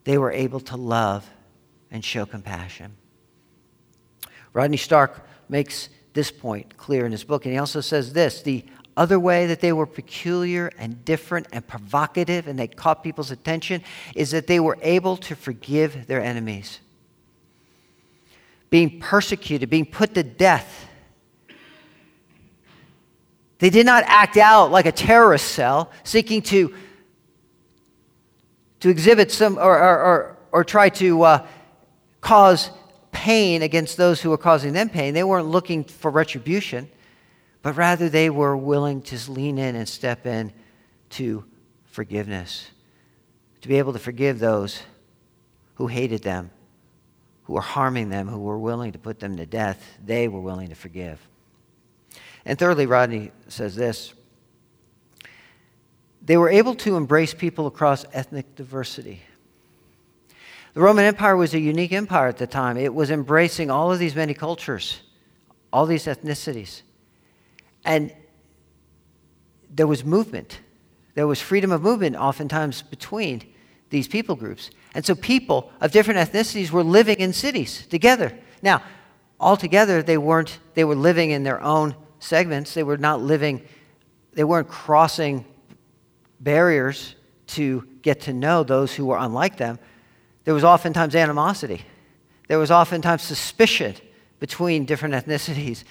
they 0.06 0.18
were 0.18 0.32
able 0.32 0.62
to 0.62 0.78
love 0.78 1.30
and 1.92 2.04
show 2.04 2.26
compassion. 2.26 2.96
Rodney 4.54 4.78
Stark 4.78 5.28
makes 5.50 5.90
this 6.14 6.32
point 6.32 6.78
clear 6.78 7.06
in 7.06 7.12
his 7.12 7.26
book, 7.26 7.46
and 7.46 7.52
he 7.52 7.60
also 7.60 7.82
says 7.82 8.14
this 8.14 8.42
the 8.42 8.64
other 8.98 9.20
way 9.20 9.48
that 9.48 9.60
they 9.60 9.74
were 9.74 9.86
peculiar 9.86 10.72
and 10.78 11.04
different 11.04 11.48
and 11.52 11.68
provocative 11.68 12.48
and 12.48 12.58
they 12.58 12.68
caught 12.68 13.04
people's 13.04 13.32
attention 13.32 13.82
is 14.16 14.32
that 14.32 14.48
they 14.48 14.60
were 14.60 14.78
able 14.82 15.18
to 15.18 15.36
forgive 15.36 16.08
their 16.08 16.22
enemies. 16.22 16.80
Being 18.70 19.00
persecuted, 19.00 19.70
being 19.70 19.86
put 19.86 20.16
to 20.16 20.24
death. 20.24 20.88
They 23.60 23.70
did 23.70 23.86
not 23.86 24.04
act 24.08 24.38
out 24.38 24.72
like 24.72 24.86
a 24.86 24.92
terrorist 24.92 25.48
cell 25.48 25.92
seeking 26.04 26.42
to 26.44 26.74
to 28.86 28.92
exhibit 28.92 29.32
some 29.32 29.58
or, 29.58 29.80
or, 29.80 30.00
or, 30.00 30.38
or 30.52 30.64
try 30.64 30.90
to 30.90 31.24
uh, 31.24 31.48
cause 32.22 32.70
pain 33.12 33.64
against 33.64 33.98
those 33.98 34.22
who 34.22 34.30
were 34.30 34.38
causing 34.38 34.74
them 34.74 34.90
pain. 34.90 35.16
They 35.16 35.24
weren't 35.24 35.48
looking 35.48 35.84
for 35.84 36.12
retribution, 36.12 36.88
but 37.64 37.76
rather 37.76 38.10
they 38.10 38.30
were 38.30 38.56
willing 38.56 39.02
to 39.02 39.32
lean 39.32 39.58
in 39.58 39.76
and 39.76 39.90
step 39.90 40.28
in 40.28 40.54
to 41.10 41.46
forgiveness. 41.86 42.70
to 43.62 43.68
be 43.68 43.80
able 43.80 43.94
to 43.94 43.98
forgive 43.98 44.38
those 44.38 44.84
who 45.74 45.88
hated 45.88 46.22
them, 46.22 46.52
who 47.46 47.54
were 47.54 47.62
harming 47.62 48.10
them, 48.10 48.28
who 48.28 48.38
were 48.38 48.60
willing 48.60 48.92
to 48.92 49.00
put 49.00 49.20
them 49.20 49.36
to 49.38 49.48
death. 49.48 49.98
They 50.06 50.28
were 50.28 50.40
willing 50.40 50.70
to 50.70 50.76
forgive. 50.76 51.20
And 52.46 52.60
thirdly, 52.60 52.86
Rodney 52.86 53.32
says 53.48 53.76
this 53.76 54.14
they 56.26 56.38
were 56.38 56.50
able 56.50 56.76
to 56.76 56.98
embrace 56.98 57.34
people 57.34 57.68
across 57.68 58.06
ethnic 58.12 58.56
diversity. 58.56 59.22
The 60.74 60.82
Roman 60.82 61.06
Empire 61.06 61.38
was 61.38 61.54
a 61.54 61.60
unique 61.60 61.94
empire 61.94 62.28
at 62.28 62.38
the 62.38 62.48
time. 62.48 62.78
It 62.78 62.94
was 62.94 63.10
embracing 63.12 63.72
all 63.72 63.92
of 63.92 64.00
these 64.00 64.16
many 64.16 64.34
cultures, 64.34 65.02
all 65.72 65.86
these 65.86 66.06
ethnicities. 66.06 66.82
And 67.86 68.12
there 69.70 69.88
was 69.88 70.04
movement. 70.04 70.60
There 71.14 71.28
was 71.28 71.40
freedom 71.40 71.72
of 71.72 71.82
movement 71.82 72.16
oftentimes 72.16 72.82
between 72.82 73.44
these 73.90 74.08
people 74.08 74.36
groups. 74.36 74.72
And 74.96 75.06
so 75.06 75.16
people 75.16 75.72
of 75.80 75.92
different 75.92 76.20
ethnicities 76.20 76.72
were 76.72 76.84
living 76.84 77.18
in 77.20 77.32
cities 77.32 77.86
together. 77.88 78.38
Now, 78.62 78.82
altogether, 79.40 80.02
they 80.02 80.18
weren't, 80.18 80.60
they 80.74 80.84
were 80.84 80.96
living 80.96 81.32
in 81.32 81.44
their 81.44 81.62
own 81.62 81.96
segments. 82.20 82.74
They 82.74 82.84
were 82.84 82.98
not 82.98 83.22
living, 83.22 83.62
they 84.34 84.44
weren't 84.44 84.68
crossing 84.68 85.46
barriers 86.40 87.16
to 87.48 87.88
get 88.02 88.22
to 88.22 88.34
know 88.34 88.64
those 88.64 88.94
who 88.94 89.06
were 89.06 89.18
unlike 89.18 89.58
them. 89.58 89.80
There 90.44 90.54
was 90.54 90.64
oftentimes 90.64 91.16
animosity. 91.16 91.82
There 92.48 92.60
was 92.60 92.72
oftentimes 92.72 93.24
suspicion 93.24 93.96
between 94.40 94.86
different 94.86 95.16
ethnicities. 95.16 95.84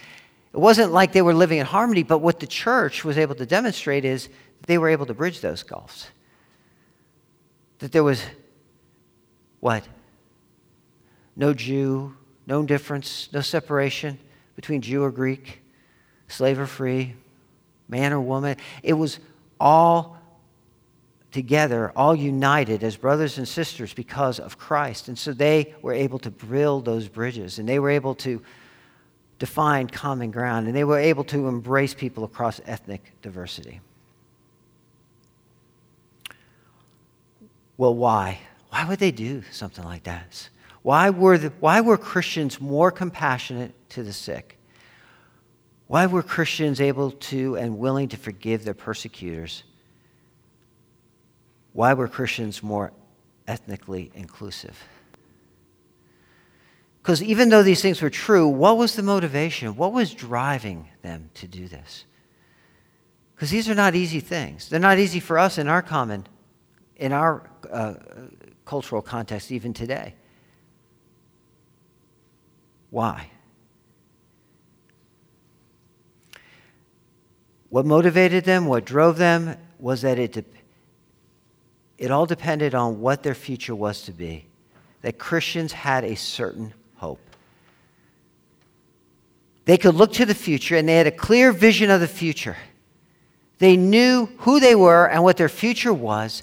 It 0.52 0.58
wasn't 0.58 0.92
like 0.92 1.12
they 1.12 1.22
were 1.22 1.34
living 1.34 1.58
in 1.58 1.66
harmony, 1.66 2.04
but 2.04 2.18
what 2.18 2.38
the 2.38 2.46
church 2.46 3.04
was 3.04 3.18
able 3.18 3.34
to 3.36 3.46
demonstrate 3.46 4.04
is 4.04 4.28
they 4.66 4.78
were 4.78 4.88
able 4.88 5.06
to 5.06 5.14
bridge 5.14 5.40
those 5.40 5.62
gulfs. 5.62 6.08
That 7.80 7.90
there 7.92 8.04
was 8.04 8.22
what? 9.60 9.86
No 11.36 11.54
Jew, 11.54 12.14
no 12.46 12.62
difference, 12.64 13.28
no 13.32 13.40
separation 13.40 14.18
between 14.54 14.80
Jew 14.80 15.02
or 15.02 15.10
Greek, 15.10 15.60
slave 16.28 16.58
or 16.58 16.66
free, 16.66 17.14
man 17.88 18.12
or 18.12 18.20
woman. 18.20 18.56
It 18.82 18.92
was 18.92 19.18
all 19.58 20.18
together, 21.34 21.92
all 21.96 22.14
united 22.14 22.84
as 22.84 22.96
brothers 22.96 23.38
and 23.38 23.46
sisters 23.46 23.92
because 23.92 24.38
of 24.38 24.56
Christ. 24.56 25.08
And 25.08 25.18
so 25.18 25.32
they 25.32 25.74
were 25.82 25.92
able 25.92 26.20
to 26.20 26.30
build 26.30 26.84
those 26.84 27.08
bridges 27.08 27.58
and 27.58 27.68
they 27.68 27.80
were 27.80 27.90
able 27.90 28.14
to 28.16 28.40
define 29.40 29.88
common 29.88 30.30
ground 30.30 30.68
and 30.68 30.76
they 30.76 30.84
were 30.84 30.98
able 30.98 31.24
to 31.24 31.48
embrace 31.48 31.92
people 31.92 32.22
across 32.22 32.60
ethnic 32.66 33.12
diversity. 33.20 33.80
Well, 37.76 37.96
why? 37.96 38.38
Why 38.68 38.84
would 38.84 39.00
they 39.00 39.10
do 39.10 39.42
something 39.50 39.84
like 39.84 40.04
that? 40.04 40.48
Why 40.82 41.10
were, 41.10 41.36
the, 41.36 41.52
why 41.58 41.80
were 41.80 41.98
Christians 41.98 42.60
more 42.60 42.92
compassionate 42.92 43.72
to 43.90 44.04
the 44.04 44.12
sick? 44.12 44.56
Why 45.88 46.06
were 46.06 46.22
Christians 46.22 46.80
able 46.80 47.10
to 47.10 47.56
and 47.56 47.78
willing 47.78 48.08
to 48.10 48.16
forgive 48.16 48.64
their 48.64 48.74
persecutors? 48.74 49.64
Why 51.74 51.92
were 51.92 52.06
Christians 52.06 52.62
more 52.62 52.92
ethnically 53.48 54.12
inclusive? 54.14 54.80
Because 57.02 57.22
even 57.22 57.48
though 57.50 57.64
these 57.64 57.82
things 57.82 58.00
were 58.00 58.10
true, 58.10 58.48
what 58.48 58.78
was 58.78 58.94
the 58.94 59.02
motivation? 59.02 59.76
What 59.76 59.92
was 59.92 60.14
driving 60.14 60.88
them 61.02 61.30
to 61.34 61.48
do 61.48 61.68
this? 61.68 62.04
Because 63.34 63.50
these 63.50 63.68
are 63.68 63.74
not 63.74 63.96
easy 63.96 64.20
things. 64.20 64.68
They're 64.68 64.80
not 64.80 64.98
easy 64.98 65.18
for 65.18 65.36
us 65.36 65.58
in 65.58 65.66
our 65.66 65.82
common, 65.82 66.26
in 66.96 67.12
our 67.12 67.50
uh, 67.70 67.94
cultural 68.64 69.02
context, 69.02 69.50
even 69.50 69.74
today. 69.74 70.14
Why? 72.90 73.30
What 77.68 77.84
motivated 77.84 78.44
them, 78.44 78.66
what 78.66 78.84
drove 78.84 79.18
them, 79.18 79.56
was 79.80 80.02
that 80.02 80.20
it 80.20 80.53
it 82.04 82.10
all 82.10 82.26
depended 82.26 82.74
on 82.74 83.00
what 83.00 83.22
their 83.22 83.34
future 83.34 83.74
was 83.74 84.02
to 84.02 84.12
be. 84.12 84.44
That 85.00 85.18
Christians 85.18 85.72
had 85.72 86.04
a 86.04 86.14
certain 86.16 86.74
hope. 86.96 87.20
They 89.64 89.78
could 89.78 89.94
look 89.94 90.12
to 90.14 90.26
the 90.26 90.34
future 90.34 90.76
and 90.76 90.86
they 90.86 90.96
had 90.96 91.06
a 91.06 91.10
clear 91.10 91.50
vision 91.50 91.90
of 91.90 92.02
the 92.02 92.08
future. 92.08 92.58
They 93.56 93.78
knew 93.78 94.26
who 94.38 94.60
they 94.60 94.74
were 94.74 95.08
and 95.08 95.22
what 95.22 95.38
their 95.38 95.48
future 95.48 95.94
was, 95.94 96.42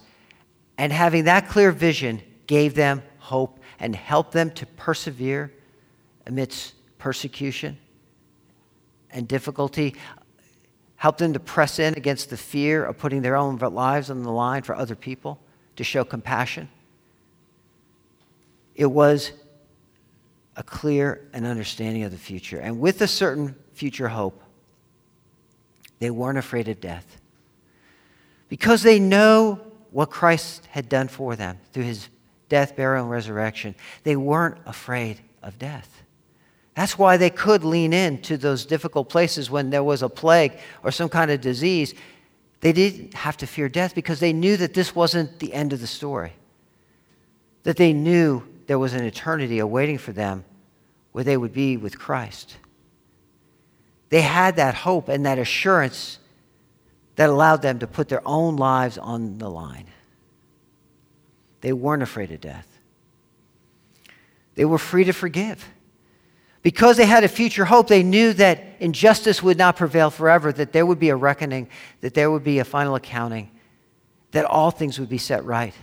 and 0.80 0.91
having 0.91 1.26
that 1.26 1.47
clear 1.47 1.71
vision 1.71 2.24
gave 2.47 2.74
them 2.74 3.04
hope 3.19 3.60
and 3.80 3.95
helped 3.95 4.32
them 4.32 4.50
to 4.52 4.65
persevere 4.65 5.54
amidst 6.26 6.74
persecution 6.97 7.78
and 9.12 9.28
difficulty 9.28 9.93
helped 10.95 11.19
them 11.19 11.34
to 11.34 11.39
press 11.39 11.78
in 11.78 11.95
against 11.95 12.32
the 12.32 12.38
fear 12.38 12.84
of 12.84 12.97
putting 12.97 13.21
their 13.21 13.36
own 13.36 13.58
lives 13.58 14.10
on 14.10 14.24
the 14.24 14.32
line 14.32 14.63
for 14.63 14.76
other 14.76 14.95
people, 14.95 15.39
to 15.81 15.85
show 15.85 16.03
compassion. 16.03 16.69
It 18.75 18.85
was 18.85 19.31
a 20.55 20.61
clear 20.61 21.27
and 21.33 21.43
understanding 21.43 22.03
of 22.03 22.11
the 22.11 22.19
future. 22.19 22.59
And 22.59 22.79
with 22.79 23.01
a 23.01 23.07
certain 23.07 23.55
future 23.73 24.07
hope, 24.07 24.43
they 25.97 26.11
weren't 26.11 26.37
afraid 26.37 26.67
of 26.67 26.79
death. 26.79 27.19
Because 28.47 28.83
they 28.83 28.99
know 28.99 29.59
what 29.89 30.11
Christ 30.11 30.67
had 30.67 30.87
done 30.87 31.07
for 31.07 31.35
them 31.35 31.57
through 31.73 31.85
his 31.85 32.09
death, 32.47 32.75
burial, 32.75 33.05
and 33.05 33.11
resurrection, 33.11 33.73
they 34.03 34.15
weren't 34.15 34.59
afraid 34.67 35.19
of 35.41 35.57
death. 35.57 36.03
That's 36.75 36.95
why 36.95 37.17
they 37.17 37.31
could 37.31 37.63
lean 37.63 37.91
in 37.91 38.21
to 38.21 38.37
those 38.37 38.67
difficult 38.67 39.09
places 39.09 39.49
when 39.49 39.71
there 39.71 39.83
was 39.83 40.03
a 40.03 40.09
plague 40.09 40.59
or 40.83 40.91
some 40.91 41.09
kind 41.09 41.31
of 41.31 41.41
disease. 41.41 41.95
They 42.62 42.74
didn't 42.74 43.15
have 43.15 43.38
to 43.38 43.47
fear 43.47 43.67
death 43.69 43.93
because 43.93 44.19
they 44.19 44.34
knew 44.34 44.56
that 44.58 44.74
this 44.74 44.95
wasn't 44.95 45.39
the 45.39 45.54
end 45.54 45.74
of 45.74 45.82
the 45.82 45.88
story. 45.88 46.34
That 47.63 47.78
they 47.78 47.91
knew 47.91 48.43
there 48.67 48.80
was 48.80 48.93
an 48.93 49.04
eternity 49.04 49.60
awaiting 49.60 49.97
for 49.97 50.12
them 50.12 50.45
where 51.12 51.24
they 51.24 51.38
would 51.38 51.54
be 51.54 51.76
with 51.76 52.00
Christ. 52.00 52.58
They 54.10 54.21
had 54.21 54.56
that 54.58 54.76
hope 54.76 55.10
and 55.10 55.26
that 55.26 55.39
assurance 55.39 56.19
that 57.15 57.30
allowed 57.30 57.62
them 57.62 57.80
to 57.80 57.88
put 57.88 58.10
their 58.10 58.26
own 58.26 58.56
lives 58.56 58.97
on 58.97 59.38
the 59.38 59.50
line. 59.50 59.88
They 61.62 61.74
weren't 61.74 62.04
afraid 62.04 62.32
of 62.32 62.41
death. 62.41 62.67
They 64.56 64.65
were 64.65 64.78
free 64.78 65.04
to 65.06 65.13
forgive. 65.13 65.67
Because 66.62 66.97
they 66.97 67.06
had 67.06 67.24
a 67.24 67.28
future 67.28 67.65
hope, 67.65 67.88
they 67.88 68.04
knew 68.04 68.34
that 68.34 68.63
injustice 68.80 69.41
would 69.41 69.58
not 69.58 69.78
prevail 69.78 70.12
forever, 70.12 70.52
that 70.52 70.74
there 70.74 70.86
would 70.86 71.00
be 71.00 71.10
a 71.10 71.15
reckoning, 71.15 71.67
that 72.02 72.13
there 72.13 72.30
would 72.30 72.43
be 72.43 72.60
a 72.60 72.63
final 72.63 72.95
accounting, 72.95 73.50
that 74.32 74.45
all 74.45 74.69
things 74.69 75.00
would 75.00 75.10
be 75.10 75.17
set 75.17 75.43
right. 75.43 75.74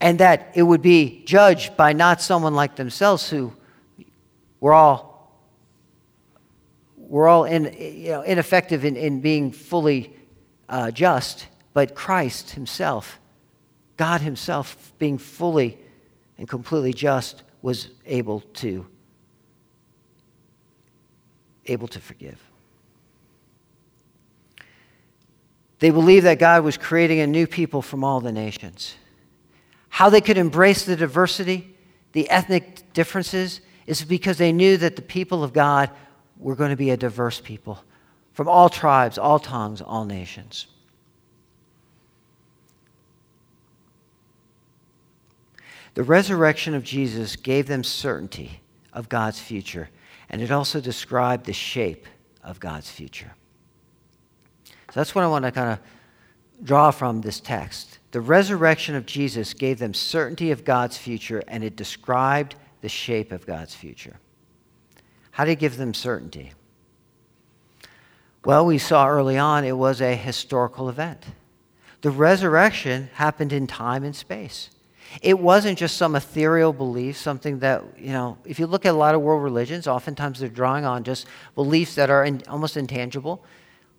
And 0.00 0.18
that 0.20 0.52
it 0.54 0.62
would 0.62 0.82
be 0.82 1.22
judged 1.24 1.76
by 1.76 1.92
not 1.92 2.20
someone 2.20 2.54
like 2.54 2.76
themselves 2.76 3.30
who 3.30 3.52
were 4.60 4.72
all 4.72 5.08
we're 7.08 7.26
all 7.26 7.44
in, 7.44 7.74
you 7.78 8.10
know, 8.10 8.20
ineffective 8.20 8.84
in, 8.84 8.94
in 8.94 9.20
being 9.20 9.50
fully 9.50 10.14
uh, 10.68 10.90
just, 10.90 11.46
but 11.72 11.94
Christ 11.94 12.50
Himself, 12.50 13.18
God 13.96 14.20
Himself, 14.20 14.92
being 14.98 15.16
fully 15.16 15.78
and 16.36 16.46
completely 16.46 16.92
just, 16.92 17.42
was 17.62 17.88
able 18.06 18.40
to 18.40 18.86
able 21.66 21.88
to 21.88 22.00
forgive. 22.00 22.42
They 25.80 25.90
believed 25.90 26.24
that 26.24 26.38
God 26.38 26.64
was 26.64 26.76
creating 26.76 27.20
a 27.20 27.26
new 27.26 27.46
people 27.46 27.82
from 27.82 28.02
all 28.02 28.20
the 28.20 28.32
nations. 28.32 28.94
How 29.90 30.10
they 30.10 30.20
could 30.20 30.38
embrace 30.38 30.84
the 30.84 30.96
diversity, 30.96 31.76
the 32.12 32.28
ethnic 32.30 32.92
differences, 32.94 33.60
is 33.86 34.04
because 34.04 34.38
they 34.38 34.52
knew 34.52 34.76
that 34.78 34.96
the 34.96 35.02
people 35.02 35.44
of 35.44 35.52
God 35.52 35.90
were 36.38 36.54
going 36.54 36.70
to 36.70 36.76
be 36.76 36.90
a 36.90 36.96
diverse 36.96 37.40
people 37.40 37.82
from 38.32 38.48
all 38.48 38.68
tribes, 38.68 39.18
all 39.18 39.38
tongues, 39.38 39.80
all 39.82 40.04
nations. 40.04 40.66
The 45.98 46.04
resurrection 46.04 46.76
of 46.76 46.84
Jesus 46.84 47.34
gave 47.34 47.66
them 47.66 47.82
certainty 47.82 48.60
of 48.92 49.08
God's 49.08 49.40
future, 49.40 49.88
and 50.30 50.40
it 50.40 50.52
also 50.52 50.80
described 50.80 51.44
the 51.44 51.52
shape 51.52 52.06
of 52.44 52.60
God's 52.60 52.88
future. 52.88 53.32
So 54.64 54.92
that's 54.94 55.12
what 55.12 55.24
I 55.24 55.26
want 55.26 55.44
to 55.44 55.50
kind 55.50 55.72
of 55.72 55.80
draw 56.62 56.92
from 56.92 57.20
this 57.20 57.40
text. 57.40 57.98
The 58.12 58.20
resurrection 58.20 58.94
of 58.94 59.06
Jesus 59.06 59.52
gave 59.54 59.80
them 59.80 59.92
certainty 59.92 60.52
of 60.52 60.64
God's 60.64 60.96
future, 60.96 61.42
and 61.48 61.64
it 61.64 61.74
described 61.74 62.54
the 62.80 62.88
shape 62.88 63.32
of 63.32 63.44
God's 63.44 63.74
future. 63.74 64.20
How 65.32 65.46
did 65.46 65.50
it 65.50 65.58
give 65.58 65.78
them 65.78 65.94
certainty? 65.94 66.52
Well, 68.44 68.64
we 68.64 68.78
saw 68.78 69.08
early 69.08 69.36
on 69.36 69.64
it 69.64 69.76
was 69.76 70.00
a 70.00 70.14
historical 70.14 70.88
event. 70.88 71.24
The 72.02 72.10
resurrection 72.12 73.10
happened 73.14 73.52
in 73.52 73.66
time 73.66 74.04
and 74.04 74.14
space. 74.14 74.70
It 75.22 75.38
wasn't 75.38 75.78
just 75.78 75.96
some 75.96 76.14
ethereal 76.14 76.72
belief, 76.72 77.16
something 77.16 77.60
that, 77.60 77.82
you 77.98 78.12
know, 78.12 78.38
if 78.44 78.58
you 78.58 78.66
look 78.66 78.84
at 78.84 78.90
a 78.90 78.96
lot 78.96 79.14
of 79.14 79.22
world 79.22 79.42
religions, 79.42 79.86
oftentimes 79.86 80.40
they're 80.40 80.48
drawing 80.48 80.84
on 80.84 81.02
just 81.02 81.26
beliefs 81.54 81.94
that 81.94 82.10
are 82.10 82.24
in, 82.24 82.42
almost 82.48 82.76
intangible, 82.76 83.42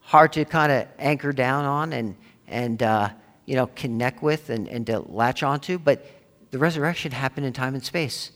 hard 0.01 0.33
to 0.33 0.45
kind 0.45 0.71
of 0.71 0.87
anchor 0.99 1.31
down 1.31 1.65
on 1.65 1.93
and, 1.93 2.15
and 2.47 2.83
uh, 2.83 3.09
you 3.45 3.55
know, 3.55 3.67
connect 3.75 4.21
with 4.21 4.49
and, 4.49 4.67
and 4.67 4.85
to 4.85 4.99
latch 4.99 5.41
onto. 5.41 5.79
But 5.79 6.05
the 6.51 6.59
resurrection 6.59 7.11
happened 7.11 7.45
in 7.45 7.53
time 7.53 7.73
and 7.73 7.83
space. 7.83 8.31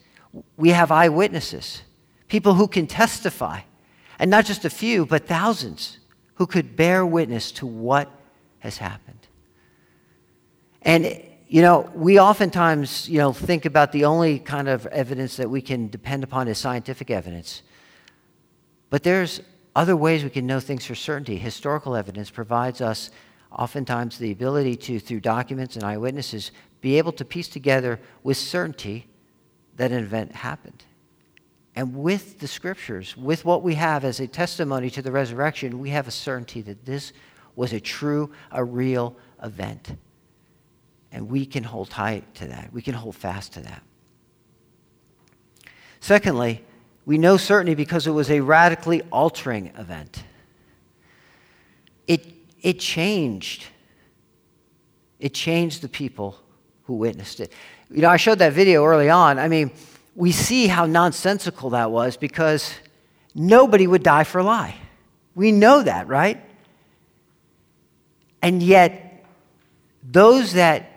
We 0.58 0.70
have 0.70 0.92
eyewitnesses, 0.92 1.84
people 2.28 2.56
who 2.56 2.68
can 2.68 2.88
testify, 2.88 3.62
and 4.18 4.32
not 4.32 4.46
just 4.46 4.66
a 4.66 4.70
few, 4.70 5.06
but 5.06 5.28
thousands 5.28 6.00
who 6.36 6.48
could 6.48 6.76
bear 6.76 7.06
witness 7.06 7.52
to 7.54 7.68
what 7.68 8.10
has 8.60 8.78
happened. 8.78 9.28
And 10.82 11.24
you 11.54 11.62
know, 11.62 11.88
we 11.94 12.20
oftentimes, 12.20 13.08
you 13.08 13.20
know, 13.20 13.32
think 13.32 13.66
about 13.66 13.92
the 13.92 14.06
only 14.06 14.40
kind 14.40 14.68
of 14.68 14.88
evidence 14.88 15.38
that 15.38 15.48
we 15.48 15.62
can 15.62 15.88
depend 15.88 16.24
upon 16.24 16.48
is 16.48 16.58
scientific 16.58 17.12
evidence. 17.12 17.62
But 18.90 19.04
there's 19.04 19.40
other 19.76 19.96
ways 19.96 20.24
we 20.24 20.32
can 20.32 20.48
know 20.48 20.60
things 20.60 20.84
for 20.84 20.96
certainty. 20.96 21.38
Historical 21.38 21.96
evidence 21.96 22.32
provides 22.32 22.82
us 22.82 23.12
oftentimes 23.52 24.18
the 24.18 24.32
ability 24.32 24.76
to, 24.78 25.00
through 25.00 25.20
documents 25.20 25.76
and 25.76 25.84
eyewitnesses, 25.84 26.50
be 26.82 26.98
able 26.98 27.12
to 27.12 27.24
piece 27.24 27.50
together 27.50 28.00
with 28.24 28.38
certainty 28.38 29.06
that 29.76 29.92
an 29.92 30.04
event 30.04 30.32
happened. 30.32 30.86
And 31.76 31.96
with 31.96 32.40
the 32.40 32.48
scriptures, 32.48 33.16
with 33.16 33.46
what 33.46 33.62
we 33.62 33.76
have 33.76 34.04
as 34.06 34.20
a 34.20 34.26
testimony 34.26 34.90
to 34.90 35.04
the 35.04 35.12
resurrection, 35.12 35.78
we 35.78 35.92
have 35.92 36.08
a 36.08 36.12
certainty 36.12 36.64
that 36.64 36.84
this 36.84 37.14
was 37.56 37.74
a 37.74 37.80
true, 37.80 38.32
a 38.52 38.64
real 38.64 39.16
event. 39.44 39.96
And 41.14 41.30
we 41.30 41.46
can 41.46 41.64
hold 41.64 41.92
tight 41.92 42.36
to 42.36 42.48
that. 42.48 42.74
We 42.74 42.82
can 42.82 42.96
hold 42.96 43.16
fast 43.16 43.54
to 43.54 43.62
that. 43.62 43.84
Secondly, 46.00 46.64
we 47.06 47.18
know 47.18 47.38
certainty 47.38 47.76
because 47.76 48.08
it 48.08 48.12
was 48.12 48.32
a 48.32 48.40
radically 48.40 49.04
altering 49.12 49.68
event. 49.78 50.24
It, 52.08 52.26
it 52.62 52.80
changed. 52.80 53.66
It 55.20 55.34
changed 55.36 55.82
the 55.84 55.88
people 55.88 56.40
who 56.86 56.96
witnessed 56.96 57.40
it. 57.40 57.54
You 57.92 58.02
know, 58.02 58.10
I 58.10 58.18
showed 58.18 58.40
that 58.40 58.54
video 58.54 58.84
early 58.84 59.10
on. 59.10 59.38
I 59.38 59.48
mean, 59.48 59.72
we 60.16 60.32
see 60.32 60.68
how 60.68 60.88
nonsensical 60.88 61.70
that 61.70 61.92
was 61.92 62.18
because 62.18 62.74
nobody 63.36 63.86
would 63.86 64.04
die 64.04 64.24
for 64.24 64.40
a 64.40 64.44
lie. 64.44 64.76
We 65.36 65.52
know 65.52 65.84
that, 65.84 66.08
right? 66.08 66.44
And 68.42 68.62
yet, 68.62 69.26
those 70.04 70.54
that 70.54 70.90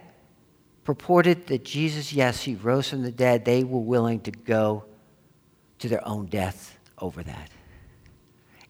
purported 0.87 1.49
that 1.49 1.65
Jesus, 1.65 2.13
yes, 2.13 2.43
he 2.43 2.55
rose 2.55 2.89
from 2.89 3.03
the 3.03 3.11
dead, 3.11 3.45
they 3.45 3.65
were 3.65 3.81
willing 3.81 4.21
to 4.21 4.31
go 4.31 4.85
to 5.81 5.89
their 5.89 6.07
own 6.07 6.27
death 6.27 6.79
over 6.99 7.25
that. 7.25 7.51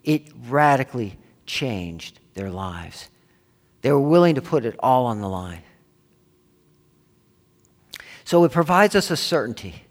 It 0.03 0.33
radically 0.49 1.19
changed 1.45 2.19
their 2.33 2.51
lives. 2.51 3.11
They 3.83 3.93
were 3.93 4.01
willing 4.01 4.37
to 4.37 4.43
put 4.43 4.65
it 4.65 4.75
all 4.81 5.05
on 5.05 5.21
the 5.21 5.29
line. 5.29 5.63
So 8.25 8.43
it 8.45 8.51
provides 8.51 8.95
us 8.97 9.11
a 9.11 9.17
certainty. 9.17 9.85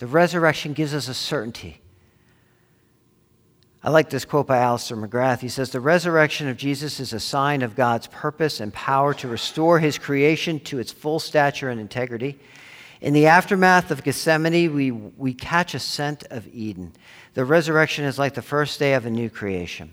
The 0.00 0.06
resurrection 0.06 0.74
gives 0.74 0.92
us 0.92 1.08
a 1.08 1.14
certainty. 1.14 1.80
I 3.84 3.90
like 3.90 4.08
this 4.08 4.24
quote 4.24 4.46
by 4.46 4.56
Alister 4.60 4.96
McGrath. 4.96 5.40
He 5.40 5.50
says, 5.50 5.68
The 5.68 5.78
resurrection 5.78 6.48
of 6.48 6.56
Jesus 6.56 7.00
is 7.00 7.12
a 7.12 7.20
sign 7.20 7.60
of 7.60 7.76
God's 7.76 8.06
purpose 8.06 8.60
and 8.60 8.72
power 8.72 9.12
to 9.12 9.28
restore 9.28 9.78
his 9.78 9.98
creation 9.98 10.58
to 10.60 10.78
its 10.78 10.90
full 10.90 11.20
stature 11.20 11.68
and 11.68 11.78
integrity. 11.78 12.38
In 13.02 13.12
the 13.12 13.26
aftermath 13.26 13.90
of 13.90 14.02
Gethsemane, 14.02 14.74
we, 14.74 14.90
we 14.90 15.34
catch 15.34 15.74
a 15.74 15.78
scent 15.78 16.24
of 16.30 16.48
Eden. 16.48 16.94
The 17.34 17.44
resurrection 17.44 18.06
is 18.06 18.18
like 18.18 18.32
the 18.32 18.40
first 18.40 18.78
day 18.78 18.94
of 18.94 19.04
a 19.04 19.10
new 19.10 19.28
creation. 19.28 19.92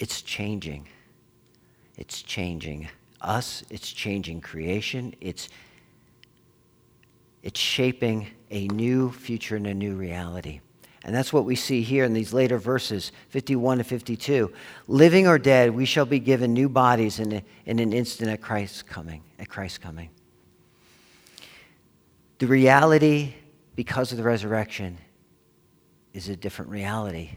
It's 0.00 0.22
changing. 0.22 0.88
It's 1.96 2.20
changing 2.20 2.88
us, 3.20 3.62
it's 3.70 3.92
changing 3.92 4.40
creation, 4.40 5.14
it's, 5.20 5.48
it's 7.46 7.60
shaping 7.60 8.26
a 8.50 8.66
new 8.66 9.12
future 9.12 9.54
and 9.54 9.68
a 9.68 9.72
new 9.72 9.94
reality. 9.94 10.58
And 11.04 11.14
that's 11.14 11.32
what 11.32 11.44
we 11.44 11.54
see 11.54 11.80
here 11.80 12.02
in 12.02 12.12
these 12.12 12.32
later 12.32 12.58
verses, 12.58 13.12
51 13.28 13.78
to 13.78 13.84
52. 13.84 14.52
Living 14.88 15.28
or 15.28 15.38
dead, 15.38 15.72
we 15.72 15.84
shall 15.84 16.06
be 16.06 16.18
given 16.18 16.52
new 16.52 16.68
bodies 16.68 17.20
in, 17.20 17.34
a, 17.34 17.44
in 17.64 17.78
an 17.78 17.92
instant 17.92 18.30
at 18.30 18.40
Christ's 18.40 18.82
coming. 18.82 19.22
At 19.38 19.48
Christ's 19.48 19.78
coming. 19.78 20.10
The 22.38 22.48
reality, 22.48 23.34
because 23.76 24.10
of 24.10 24.18
the 24.18 24.24
resurrection, 24.24 24.98
is 26.14 26.28
a 26.28 26.34
different 26.34 26.72
reality 26.72 27.30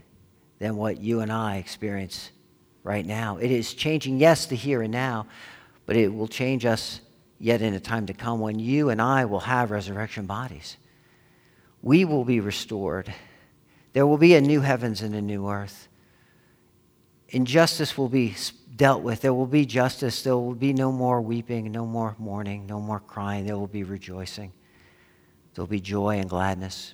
than 0.58 0.76
what 0.76 1.00
you 1.00 1.19
and 1.19 1.32
I 1.32 1.58
experience 1.58 2.32
right 2.82 3.06
now. 3.06 3.38
It 3.38 3.52
is 3.52 3.76
changing, 3.76 4.17
yes, 4.17 4.48
the 4.48 4.56
here 4.56 4.82
and 4.82 4.91
now, 4.91 5.28
but 5.86 5.95
it 5.95 6.12
will 6.12 6.28
change 6.28 6.65
us 6.65 7.02
yet 7.39 7.62
in 7.62 7.73
a 7.73 7.80
time 7.80 8.06
to 8.08 8.13
come 8.13 8.41
when 8.41 8.60
you 8.60 8.89
and 8.89 9.02
I 9.02 9.25
will 9.25 9.39
have 9.39 9.71
resurrection 9.71 10.25
bodies. 10.25 10.75
We 11.82 12.04
will 12.04 12.25
be 12.25 12.41
restored. 12.41 13.13
There 13.93 14.06
will 14.06 14.17
be 14.17 14.36
a 14.36 14.41
new 14.41 14.60
heavens 14.60 15.02
and 15.02 15.15
a 15.15 15.21
new 15.21 15.49
earth. 15.49 15.88
Injustice 17.30 17.97
will 17.97 18.10
be 18.10 18.36
dealt 18.75 19.02
with. 19.02 19.21
There 19.21 19.34
will 19.34 19.47
be 19.47 19.65
justice. 19.65 20.21
There 20.21 20.36
will 20.36 20.54
be 20.54 20.73
no 20.73 20.91
more 20.91 21.21
weeping, 21.21 21.71
no 21.71 21.86
more 21.86 22.15
mourning, 22.19 22.67
no 22.67 22.82
more 22.82 22.99
crying. 22.99 23.45
There 23.45 23.58
will 23.58 23.67
be 23.67 23.84
rejoicing. 23.84 24.52
There 25.54 25.63
will 25.63 25.69
be 25.69 25.80
joy 25.80 26.19
and 26.19 26.30
gladness. 26.30 26.93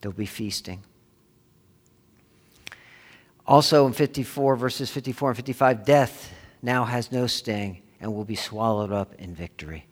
There 0.00 0.10
will 0.10 0.18
be 0.18 0.26
feasting. 0.26 0.82
Also 3.46 3.86
in 3.86 3.92
54, 3.92 4.56
verses 4.56 4.90
54 4.90 5.30
and 5.30 5.36
55, 5.36 5.84
death 5.84 6.32
now 6.62 6.84
has 6.84 7.12
no 7.12 7.26
sting 7.26 7.81
and 8.02 8.12
will 8.12 8.24
be 8.24 8.34
swallowed 8.34 8.92
up 8.92 9.14
in 9.14 9.32
victory. 9.34 9.86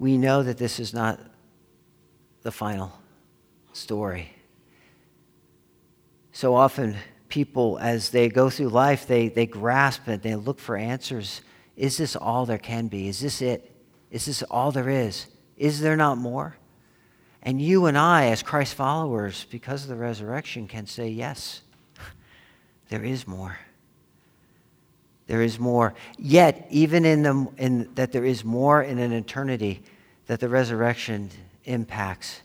We 0.00 0.18
know 0.18 0.42
that 0.42 0.58
this 0.58 0.80
is 0.80 0.92
not 0.92 1.20
the 2.42 2.50
final 2.50 2.92
story. 3.72 4.34
So 6.32 6.56
often, 6.56 6.96
people, 7.28 7.78
as 7.80 8.10
they 8.10 8.28
go 8.28 8.50
through 8.50 8.68
life, 8.70 9.06
they, 9.06 9.28
they 9.28 9.46
grasp 9.46 10.08
it, 10.08 10.22
they 10.22 10.34
look 10.34 10.58
for 10.58 10.76
answers. 10.76 11.40
Is 11.76 11.96
this 11.96 12.16
all 12.16 12.44
there 12.44 12.58
can 12.58 12.88
be? 12.88 13.06
Is 13.06 13.20
this 13.20 13.40
it? 13.40 13.70
Is 14.10 14.26
this 14.26 14.42
all 14.42 14.72
there 14.72 14.90
is? 14.90 15.26
Is 15.56 15.80
there 15.80 15.96
not 15.96 16.18
more? 16.18 16.56
And 17.42 17.62
you 17.62 17.86
and 17.86 17.96
I, 17.96 18.26
as 18.26 18.42
Christ 18.42 18.74
followers, 18.74 19.46
because 19.50 19.84
of 19.84 19.88
the 19.88 19.96
resurrection, 19.96 20.66
can 20.66 20.86
say, 20.86 21.08
yes, 21.08 21.62
there 22.88 23.04
is 23.04 23.28
more. 23.28 23.58
There 25.26 25.42
is 25.42 25.58
more. 25.58 25.94
Yet, 26.18 26.66
even 26.70 27.04
in, 27.04 27.22
the, 27.22 27.48
in 27.56 27.94
that 27.94 28.12
there 28.12 28.24
is 28.24 28.44
more 28.44 28.82
in 28.82 28.98
an 28.98 29.12
eternity, 29.12 29.82
that 30.26 30.40
the 30.40 30.48
resurrection 30.48 31.30
impacts 31.64 32.42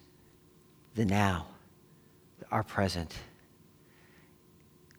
the 0.95 1.05
now, 1.05 1.47
our 2.51 2.63
present. 2.63 3.13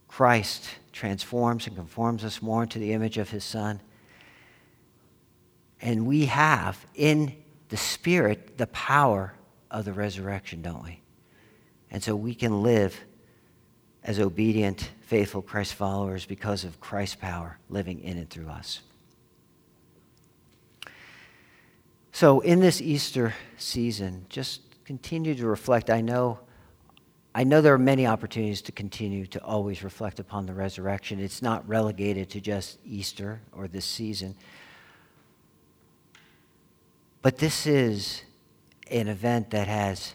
Christ 0.09 0.69
transforms 0.93 1.67
and 1.67 1.77
conforms 1.77 2.25
us 2.25 2.43
more 2.43 2.63
into 2.63 2.79
the 2.79 2.93
image 2.93 3.17
of 3.17 3.31
his 3.31 3.45
Son. 3.45 3.81
And 5.81 6.07
we 6.07 6.27
have 6.27 6.85
in 6.95 7.35
the 7.71 7.77
Spirit 7.77 8.59
the 8.59 8.67
power 8.67 9.35
of 9.71 9.85
the 9.85 9.93
resurrection, 9.93 10.61
don't 10.61 10.83
we? 10.83 11.01
And 11.91 12.03
so 12.03 12.15
we 12.15 12.35
can 12.35 12.63
live 12.63 13.01
as 14.03 14.19
obedient, 14.19 14.91
faithful 15.03 15.43
Christ 15.43 15.75
followers 15.75 16.25
because 16.25 16.65
of 16.65 16.81
Christ's 16.81 17.17
power 17.17 17.59
living 17.69 18.01
in 18.01 18.17
and 18.17 18.29
through 18.29 18.49
us. 18.49 18.81
So, 22.13 22.41
in 22.41 22.61
this 22.61 22.81
Easter 22.81 23.35
season, 23.57 24.27
just 24.29 24.63
continue 24.85 25.35
to 25.35 25.47
reflect. 25.47 25.91
I 25.91 26.01
know, 26.01 26.41
I 27.35 27.45
know 27.45 27.61
there 27.61 27.75
are 27.75 27.79
many 27.79 28.07
opportunities 28.07 28.63
to 28.63 28.73
continue 28.73 29.27
to 29.27 29.43
always 29.45 29.85
reflect 29.85 30.19
upon 30.19 30.47
the 30.47 30.53
resurrection. 30.53 31.21
It's 31.21 31.43
not 31.43 31.67
relegated 31.69 32.29
to 32.31 32.41
just 32.41 32.79
Easter 32.85 33.41
or 33.53 33.69
this 33.69 33.85
season. 33.85 34.35
But 37.23 37.39
this 37.39 37.67
is 37.67 38.23
an 38.91 39.09
event 39.09 39.51
that 39.51 39.69
has 39.69 40.15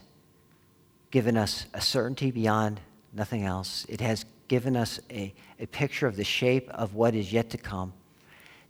given 1.10 1.36
us 1.36 1.66
a 1.72 1.80
certainty 1.80 2.30
beyond 2.30 2.80
nothing 3.16 3.44
else. 3.44 3.86
It 3.88 4.00
has 4.00 4.24
given 4.48 4.76
us 4.76 5.00
a, 5.10 5.34
a 5.58 5.66
picture 5.66 6.06
of 6.06 6.16
the 6.16 6.24
shape 6.24 6.68
of 6.70 6.94
what 6.94 7.14
is 7.14 7.32
yet 7.32 7.50
to 7.50 7.58
come. 7.58 7.92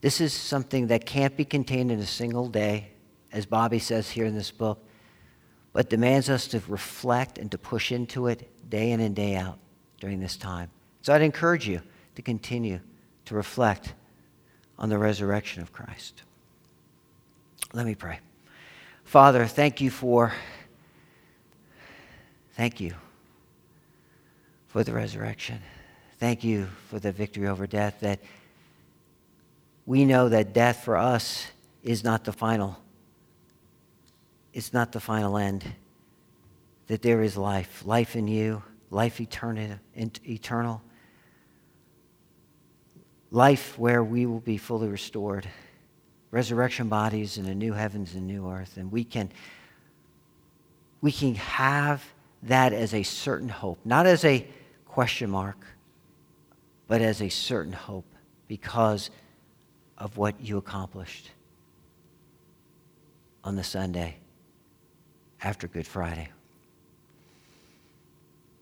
This 0.01 0.21
is 0.21 0.33
something 0.33 0.87
that 0.87 1.05
can't 1.05 1.37
be 1.37 1.45
contained 1.45 1.91
in 1.91 1.99
a 1.99 2.07
single 2.07 2.49
day, 2.49 2.89
as 3.33 3.45
Bobby 3.45 3.79
says 3.79 4.09
here 4.09 4.25
in 4.25 4.35
this 4.35 4.51
book, 4.51 4.83
but 5.73 5.91
demands 5.91 6.31
us 6.31 6.47
to 6.49 6.63
reflect 6.69 7.39
and 7.39 7.51
to 7.51 7.59
push 7.59 7.93
into 7.93 8.29
it 8.29 8.71
day 8.71 8.93
in 8.93 9.01
and 9.01 9.15
day 9.15 9.37
out 9.37 9.59
during 10.01 10.21
this 10.21 10.37
time. 10.37 10.71
So 11.03 11.13
I'd 11.13 11.23
encourage 11.23 11.69
you 11.69 11.83
to 12.15 12.23
continue 12.23 12.81
to 13.27 13.35
reflect 13.35 13.95
on 14.79 14.89
the 14.89 14.99
resurrection 14.99 15.63
of 15.63 15.73
Christ. 15.73 16.23
Let 17.73 17.85
me 17.85 17.95
pray. 17.95 18.21
Father, 19.05 19.47
thank 19.47 19.81
you 19.81 19.91
for 19.91 20.33
thank 22.55 22.81
you 22.81 22.95
for 24.77 24.85
the 24.85 24.93
resurrection. 24.93 25.59
Thank 26.19 26.45
you 26.45 26.69
for 26.91 26.99
the 26.99 27.11
victory 27.11 27.49
over 27.49 27.67
death 27.67 28.01
that 28.01 28.21
we 29.87 30.05
know 30.05 30.29
that 30.29 30.53
death 30.53 30.85
for 30.85 30.99
us 30.99 31.47
is 31.83 32.05
not 32.05 32.25
the 32.25 32.33
final 32.33 32.77
it's 34.53 34.75
not 34.75 34.93
the 34.93 35.01
final 35.01 35.39
end. 35.39 35.65
That 36.89 37.01
there 37.01 37.23
is 37.23 37.39
life, 37.39 37.87
life 37.87 38.17
in 38.17 38.29
you, 38.29 38.63
life 38.91 39.19
eternal, 39.19 39.79
eternal 39.97 40.83
life 43.31 43.79
where 43.79 44.05
we 44.05 44.27
will 44.27 44.41
be 44.41 44.59
fully 44.59 44.89
restored, 44.89 45.49
resurrection 46.31 46.91
bodies 46.91 47.39
in 47.39 47.47
a 47.47 47.55
new 47.55 47.73
heavens 47.73 48.15
and 48.15 48.27
new 48.27 48.47
earth, 48.51 48.77
and 48.77 48.93
we 48.93 49.05
can 49.05 49.31
we 51.01 51.13
can 51.13 51.35
have 51.37 52.05
that 52.43 52.75
as 52.75 52.93
a 52.93 53.05
certain 53.05 53.49
hope, 53.49 53.79
not 53.83 54.05
as 54.05 54.23
a 54.23 54.47
question 54.97 55.29
mark, 55.29 55.59
but 56.89 57.03
as 57.03 57.21
a 57.21 57.29
certain 57.29 57.75
hope 57.75 58.07
because 58.49 59.11
of 59.99 60.17
what 60.17 60.41
you 60.41 60.57
accomplished 60.57 61.33
on 63.45 63.57
the 63.57 63.63
Sunday 63.63 64.17
after 65.43 65.69
Good 65.69 65.87
Friday. 65.87 66.31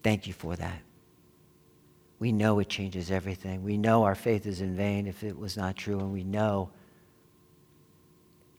Thank 0.03 0.27
you 0.27 0.33
for 0.33 0.57
that. 0.57 0.81
We 2.18 2.33
know 2.33 2.59
it 2.59 2.68
changes 2.68 3.12
everything. 3.12 3.62
We 3.62 3.79
know 3.79 4.03
our 4.03 4.16
faith 4.16 4.44
is 4.44 4.61
in 4.61 4.75
vain 4.75 5.07
if 5.07 5.23
it 5.23 5.38
was 5.38 5.57
not 5.57 5.77
true, 5.77 6.01
and 6.01 6.12
we 6.12 6.25
know 6.25 6.68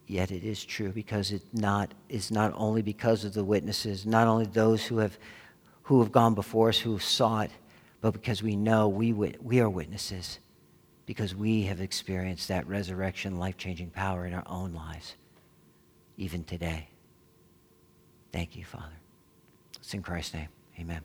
yet 0.07 0.31
it 0.31 0.45
is 0.45 0.63
true 0.63 0.93
because 0.93 1.33
it 1.33 1.41
not 1.51 1.93
is 2.07 2.31
not 2.31 2.53
only 2.55 2.81
because 2.81 3.25
of 3.25 3.33
the 3.33 3.43
witnesses, 3.43 4.05
not 4.05 4.27
only 4.27 4.45
those 4.45 4.85
who 4.85 4.99
have 4.99 5.19
who 5.83 5.99
have 5.99 6.13
gone 6.13 6.33
before 6.33 6.69
us, 6.69 6.79
who 6.79 6.97
saw 6.97 7.41
it, 7.41 7.51
but 8.05 8.13
because 8.13 8.43
we 8.43 8.55
know 8.55 8.87
we, 8.87 9.13
we 9.13 9.59
are 9.59 9.67
witnesses, 9.67 10.37
because 11.07 11.33
we 11.33 11.63
have 11.63 11.81
experienced 11.81 12.49
that 12.49 12.67
resurrection, 12.67 13.39
life 13.39 13.57
changing 13.57 13.89
power 13.89 14.27
in 14.27 14.33
our 14.35 14.43
own 14.45 14.75
lives, 14.75 15.15
even 16.15 16.43
today. 16.43 16.87
Thank 18.31 18.55
you, 18.55 18.63
Father. 18.63 18.93
It's 19.79 19.91
in 19.95 20.03
Christ's 20.03 20.35
name. 20.35 20.49
Amen. 20.79 21.01